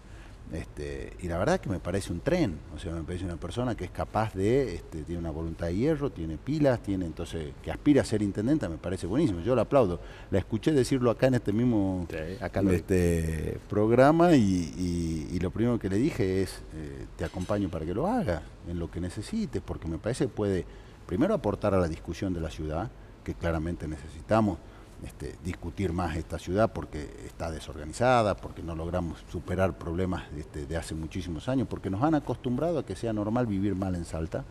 Este, 0.52 1.12
y 1.20 1.28
la 1.28 1.38
verdad 1.38 1.60
que 1.60 1.68
me 1.68 1.78
parece 1.78 2.10
un 2.12 2.18
tren, 2.18 2.58
o 2.74 2.78
sea, 2.80 2.92
me 2.92 3.04
parece 3.04 3.24
una 3.24 3.36
persona 3.36 3.76
que 3.76 3.84
es 3.84 3.92
capaz 3.92 4.34
de, 4.34 4.74
este, 4.74 5.02
tiene 5.02 5.20
una 5.20 5.30
voluntad 5.30 5.66
de 5.66 5.76
hierro, 5.76 6.10
tiene 6.10 6.36
pilas, 6.36 6.82
tiene 6.82 7.06
entonces, 7.06 7.52
que 7.62 7.70
aspira 7.70 8.02
a 8.02 8.04
ser 8.04 8.22
intendente, 8.22 8.68
me 8.68 8.78
parece 8.78 9.06
buenísimo, 9.06 9.40
yo 9.40 9.54
la 9.54 9.62
aplaudo. 9.62 10.00
La 10.32 10.40
escuché 10.40 10.72
decirlo 10.72 11.12
acá 11.12 11.28
en 11.28 11.34
este 11.34 11.52
mismo 11.52 12.08
este, 12.10 13.60
programa 13.68 14.34
y, 14.34 15.38
lo 15.40 15.52
primero 15.52 15.78
que 15.78 15.88
le 15.88 15.98
dije 15.98 16.42
es, 16.42 16.60
eh, 16.74 17.06
te 17.16 17.24
acompaño 17.24 17.68
para 17.68 17.86
que 17.86 17.94
lo 17.94 18.08
haga 18.08 18.42
en 18.66 18.80
lo 18.80 18.90
que 18.90 19.00
necesites, 19.00 19.62
porque 19.64 19.86
me 19.86 19.98
parece 19.98 20.24
que 20.24 20.30
puede, 20.30 20.64
primero, 21.08 21.32
aportar 21.32 21.74
a 21.74 21.80
la 21.80 21.88
discusión 21.88 22.34
de 22.34 22.40
la 22.40 22.50
ciudad, 22.50 22.90
que 23.24 23.32
claramente 23.32 23.88
necesitamos, 23.88 24.58
este, 25.02 25.36
discutir 25.42 25.92
más 25.92 26.16
esta 26.16 26.38
ciudad 26.38 26.70
porque 26.72 27.08
está 27.24 27.50
desorganizada, 27.50 28.36
porque 28.36 28.62
no 28.62 28.74
logramos 28.74 29.24
superar 29.32 29.78
problemas 29.78 30.24
este, 30.36 30.66
de 30.66 30.76
hace 30.76 30.94
muchísimos 30.94 31.48
años, 31.48 31.66
porque 31.66 31.88
nos 31.88 32.02
han 32.02 32.14
acostumbrado 32.14 32.78
a 32.78 32.84
que 32.84 32.94
sea 32.94 33.14
normal 33.14 33.46
vivir 33.46 33.74
mal 33.74 33.94
en 33.94 34.04
Salta. 34.04 34.44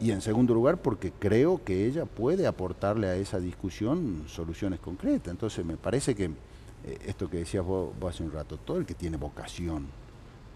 Y 0.00 0.12
en 0.12 0.20
segundo 0.20 0.54
lugar, 0.54 0.76
porque 0.76 1.12
creo 1.12 1.64
que 1.64 1.86
ella 1.86 2.04
puede 2.04 2.46
aportarle 2.46 3.08
a 3.08 3.16
esa 3.16 3.40
discusión 3.40 4.24
soluciones 4.28 4.78
concretas. 4.78 5.32
Entonces 5.32 5.64
me 5.64 5.76
parece 5.76 6.14
que 6.14 6.26
eh, 6.26 6.98
esto 7.06 7.28
que 7.28 7.38
decías 7.38 7.64
vos 7.64 7.92
hace 8.08 8.22
un 8.22 8.30
rato, 8.30 8.58
todo 8.58 8.76
el 8.76 8.86
que 8.86 8.94
tiene 8.94 9.16
vocación, 9.16 9.86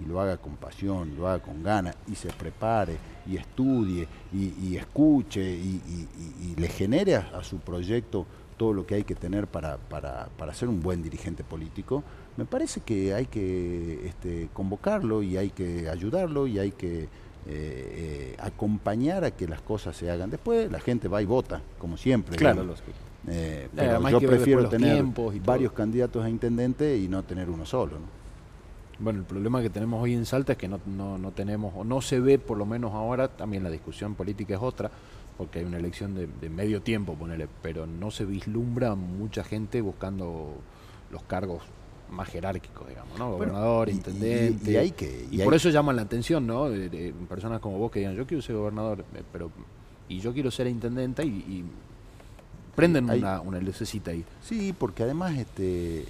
y 0.01 0.05
lo 0.05 0.21
haga 0.21 0.37
con 0.37 0.57
pasión, 0.57 1.15
lo 1.17 1.29
haga 1.29 1.43
con 1.43 1.63
ganas, 1.63 1.97
y 2.07 2.15
se 2.15 2.29
prepare, 2.29 2.97
y 3.27 3.37
estudie, 3.37 4.07
y, 4.33 4.77
escuche, 4.77 5.43
y, 5.43 6.55
le 6.57 6.69
genere 6.69 7.17
a, 7.17 7.43
su 7.43 7.59
proyecto 7.59 8.27
todo 8.57 8.73
lo 8.73 8.87
que 8.87 8.97
hay 8.97 9.05
que 9.05 9.15
tener 9.15 9.47
para, 9.47 9.77
para, 9.77 10.29
para, 10.37 10.53
ser 10.53 10.69
un 10.69 10.83
buen 10.83 11.03
dirigente 11.03 11.45
político, 11.45 12.03
me 12.37 12.45
parece 12.45 12.81
que 12.81 13.15
hay 13.15 13.27
que 13.27 14.07
este, 14.07 14.49
convocarlo 14.53 15.23
y 15.23 15.37
hay 15.37 15.51
que 15.51 15.89
ayudarlo 15.89 16.47
y 16.47 16.59
hay 16.59 16.73
que 16.73 17.03
eh, 17.03 17.09
eh, 17.47 18.37
acompañar 18.41 19.25
a 19.25 19.31
que 19.31 19.49
las 19.49 19.61
cosas 19.63 19.97
se 19.97 20.11
hagan. 20.11 20.31
Después 20.31 20.71
la 20.71 20.81
gente 20.81 21.09
va 21.09 21.23
y 21.23 21.25
vota, 21.25 21.63
como 21.79 21.97
siempre. 21.97 22.37
Claro, 22.37 22.75
eh, 23.27 23.69
pero 23.75 24.09
yo 24.09 24.21
prefiero 24.21 24.69
tener 24.69 25.03
varios 25.45 25.73
candidatos 25.73 26.25
a 26.25 26.29
intendente 26.29 26.97
y 26.97 27.09
no 27.09 27.23
tener 27.23 27.49
uno 27.49 27.65
solo. 27.65 27.93
¿no? 27.93 28.18
Bueno, 28.99 29.21
el 29.21 29.25
problema 29.25 29.63
que 29.63 29.71
tenemos 29.71 30.03
hoy 30.03 30.15
en 30.15 30.27
Salta 30.27 30.53
es 30.53 30.59
que 30.59 30.67
no, 30.67 30.81
no, 30.87 31.31
tenemos, 31.31 31.73
o 31.77 31.85
no 31.85 32.01
se 32.01 32.19
ve, 32.19 32.39
por 32.39 32.59
lo 32.59 32.67
menos 32.67 32.93
ahora, 32.95 33.29
también 33.29 33.63
la 33.63 33.71
discusión 33.71 34.17
política 34.17 34.55
es 34.55 34.61
otra, 34.61 34.91
porque 35.37 35.61
hay 35.61 35.65
una 35.65 35.79
elección 35.79 36.15
de, 36.15 36.49
medio 36.49 36.83
tiempo, 36.83 37.15
ponele, 37.15 37.47
pero 37.63 37.87
no 37.87 38.11
se 38.11 38.25
vislumbra 38.25 38.97
mucha 38.97 39.45
gente 39.45 39.81
buscando 39.81 40.57
los 41.13 41.23
cargos 41.23 41.63
más 42.11 42.29
jerárquicos, 42.29 42.89
digamos, 42.89 43.17
¿no? 43.19 43.33
Gobernador, 43.33 43.89
intendente. 43.89 44.73
Y, 44.73 44.77
hay 44.77 44.91
que, 44.91 45.29
y, 45.31 45.43
por 45.43 45.55
eso 45.55 45.71
llaman 45.71 45.95
la 45.95 46.03
atención, 46.03 46.45
¿no? 46.45 46.69
De, 46.69 47.15
personas 47.29 47.61
como 47.61 47.79
vos 47.79 47.93
que 47.93 48.01
digan, 48.01 48.17
yo 48.17 48.27
quiero 48.27 48.43
ser 48.43 48.57
gobernador, 48.57 49.05
eh, 49.15 49.23
pero 49.33 49.53
y 50.09 50.19
yo 50.19 50.33
quiero 50.33 50.51
ser 50.51 50.67
intendente 50.67 51.25
y, 51.25 51.65
prenden 52.75 53.11
una, 53.11 53.41
una, 53.41 53.61
lucecita 53.61 54.13
ahí. 54.13 54.25
Sí, 54.41 54.75
porque 54.77 55.03
además 55.03 55.37
este, 55.37 56.01
eh, 56.01 56.07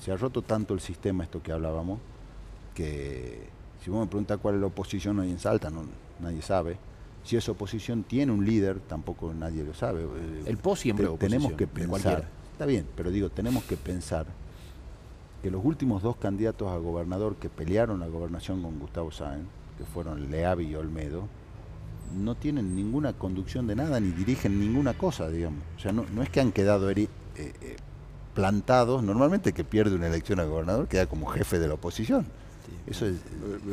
se 0.00 0.12
ha 0.12 0.16
roto 0.16 0.42
tanto 0.42 0.72
el 0.72 0.80
sistema, 0.80 1.24
esto 1.24 1.42
que 1.42 1.50
hablábamos, 1.50 1.98
que 2.74 3.48
si 3.82 3.90
vos 3.90 4.00
me 4.00 4.06
preguntas 4.06 4.38
cuál 4.38 4.56
es 4.56 4.60
la 4.60 4.66
oposición 4.66 5.18
hoy 5.18 5.30
en 5.30 5.38
Salta, 5.38 5.70
no, 5.70 5.84
nadie 6.20 6.42
sabe. 6.42 6.78
Si 7.22 7.36
esa 7.36 7.52
oposición 7.52 8.02
tiene 8.02 8.32
un 8.32 8.44
líder, 8.44 8.80
tampoco 8.80 9.32
nadie 9.32 9.64
lo 9.64 9.74
sabe. 9.74 10.02
Eh, 10.02 10.42
el 10.46 10.58
POS 10.58 10.80
siempre 10.80 11.08
Tenemos 11.18 11.52
que 11.52 11.66
pensar, 11.66 12.28
está 12.52 12.66
bien, 12.66 12.86
pero 12.96 13.10
digo, 13.10 13.30
tenemos 13.30 13.64
que 13.64 13.76
pensar 13.76 14.26
que 15.42 15.50
los 15.50 15.64
últimos 15.64 16.02
dos 16.02 16.16
candidatos 16.16 16.70
a 16.70 16.76
gobernador 16.76 17.36
que 17.36 17.48
pelearon 17.48 18.00
la 18.00 18.08
gobernación 18.08 18.62
con 18.62 18.78
Gustavo 18.78 19.10
Sáenz, 19.10 19.46
que 19.78 19.84
fueron 19.84 20.30
Leavi 20.30 20.66
y 20.66 20.74
Olmedo, 20.74 21.28
no 22.14 22.34
tienen 22.34 22.74
ninguna 22.74 23.12
conducción 23.12 23.66
de 23.66 23.76
nada 23.76 24.00
ni 24.00 24.10
dirigen 24.10 24.58
ninguna 24.60 24.94
cosa, 24.94 25.28
digamos. 25.28 25.62
O 25.76 25.80
sea, 25.80 25.92
no, 25.92 26.22
es 26.22 26.30
que 26.30 26.40
han 26.40 26.52
quedado 26.52 26.90
eh, 26.90 27.08
eh, 27.36 27.76
plantados. 28.34 29.02
Normalmente 29.02 29.52
que 29.52 29.64
pierde 29.64 29.94
una 29.94 30.06
elección 30.06 30.40
a 30.40 30.44
gobernador 30.44 30.88
queda 30.88 31.06
como 31.06 31.26
jefe 31.26 31.58
de 31.58 31.68
la 31.68 31.74
oposición. 31.74 32.26
Eso 32.86 33.06
es 33.06 33.16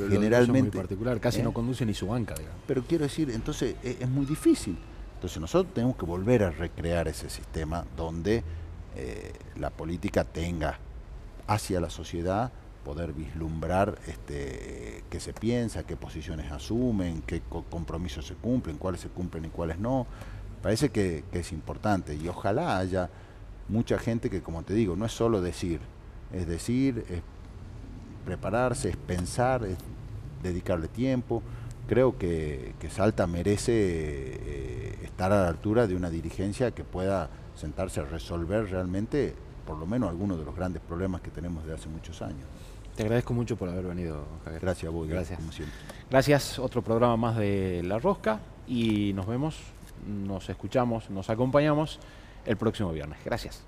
generalmente. 0.10 0.78
particular, 0.78 1.20
casi 1.20 1.40
¿eh? 1.40 1.44
no 1.44 1.54
conduce 1.54 1.86
ni 1.86 1.94
su 1.94 2.08
banca. 2.08 2.36
Pero 2.68 2.84
quiero 2.84 3.04
decir, 3.04 3.30
entonces 3.30 3.76
e, 3.84 3.98
es, 4.00 4.10
muy 4.10 4.26
difícil. 4.26 4.78
Entonces 5.16 5.40
nosotros 5.40 5.74
tenemos 5.74 5.96
que 5.96 6.06
volver 6.06 6.44
a 6.44 6.52
recrear 6.52 7.08
ese 7.08 7.30
sistema 7.30 7.86
donde 7.96 8.44
eh, 8.96 9.34
la 9.60 9.70
política 9.70 10.24
tenga 10.24 10.80
hacia 11.48 11.80
la 11.80 11.90
sociedad 11.90 12.52
poder 12.84 13.14
vislumbrar 13.14 14.00
este, 14.08 15.04
qué 15.10 15.20
se 15.20 15.34
piensa, 15.34 15.84
qué 15.84 15.96
posiciones 15.96 16.52
asumen, 16.52 17.22
qué 17.22 17.42
compromisos 17.70 18.26
se 18.26 18.34
cumplen, 18.34 18.78
cuáles 18.78 19.02
se 19.02 19.10
cumplen 19.10 19.46
y 19.46 19.50
cuáles 19.50 19.78
no. 19.78 20.08
Parece 20.64 20.90
que, 20.90 21.24
que 21.32 21.40
es 21.40 21.52
importante 21.52 22.16
y 22.16 22.28
ojalá 22.28 22.78
haya 22.78 23.10
mucha 23.68 24.00
gente 24.00 24.30
que, 24.30 24.42
como 24.42 24.64
te 24.64 24.74
digo, 24.74 24.96
no 24.96 25.06
es 25.06 25.12
solo 25.12 25.42
decir, 25.42 25.80
es 26.32 26.48
decir, 26.48 27.06
es 27.10 27.22
prepararse, 28.22 28.90
es 28.90 28.98
pensar, 28.98 29.66
es 29.66 29.78
dedicarle 30.42 30.88
tiempo. 30.88 31.42
Creo 31.88 32.18
que, 32.18 32.74
Salta 32.90 33.28
merece 33.28 33.74
eh, 33.74 35.00
estar 35.04 35.32
a 35.32 35.44
la 35.44 35.48
altura 35.48 35.88
de 35.88 35.96
una 35.96 36.10
dirigencia 36.10 36.72
que 36.72 36.84
pueda 36.84 37.30
sentarse 37.56 38.00
a 38.00 38.04
resolver 38.04 38.70
realmente, 38.70 39.34
por 39.66 39.78
lo 39.78 39.86
menos, 39.86 40.10
algunos 40.10 40.40
de 40.40 40.46
los 40.46 40.56
grandes 40.56 40.82
problemas 40.82 41.22
que 41.22 41.30
tenemos 41.32 41.66
de 41.66 41.74
hace 41.74 41.90
muchos 41.90 42.22
años. 42.22 42.46
Te 42.96 43.04
agradezco 43.04 43.34
mucho 43.34 43.56
por 43.56 43.70
haber 43.70 43.86
venido, 43.86 44.26
Javier. 44.44 44.62
Gracias 44.62 44.90
a 44.90 44.92
vos, 44.92 45.08
gracias. 45.08 45.40
Como 45.40 45.52
siempre. 45.52 45.78
Gracias, 46.10 46.60
otro 46.60 46.82
programa 46.82 47.18
más 47.18 47.38
de 47.38 47.82
La 47.84 48.00
Rosca 48.00 48.40
y 48.68 49.14
nos 49.14 49.28
vemos, 49.28 49.58
nos 50.08 50.50
escuchamos, 50.50 51.10
nos 51.10 51.30
acompañamos 51.30 52.00
el 52.46 52.58
próximo 52.58 52.92
viernes. 52.92 53.20
Gracias. 53.24 53.64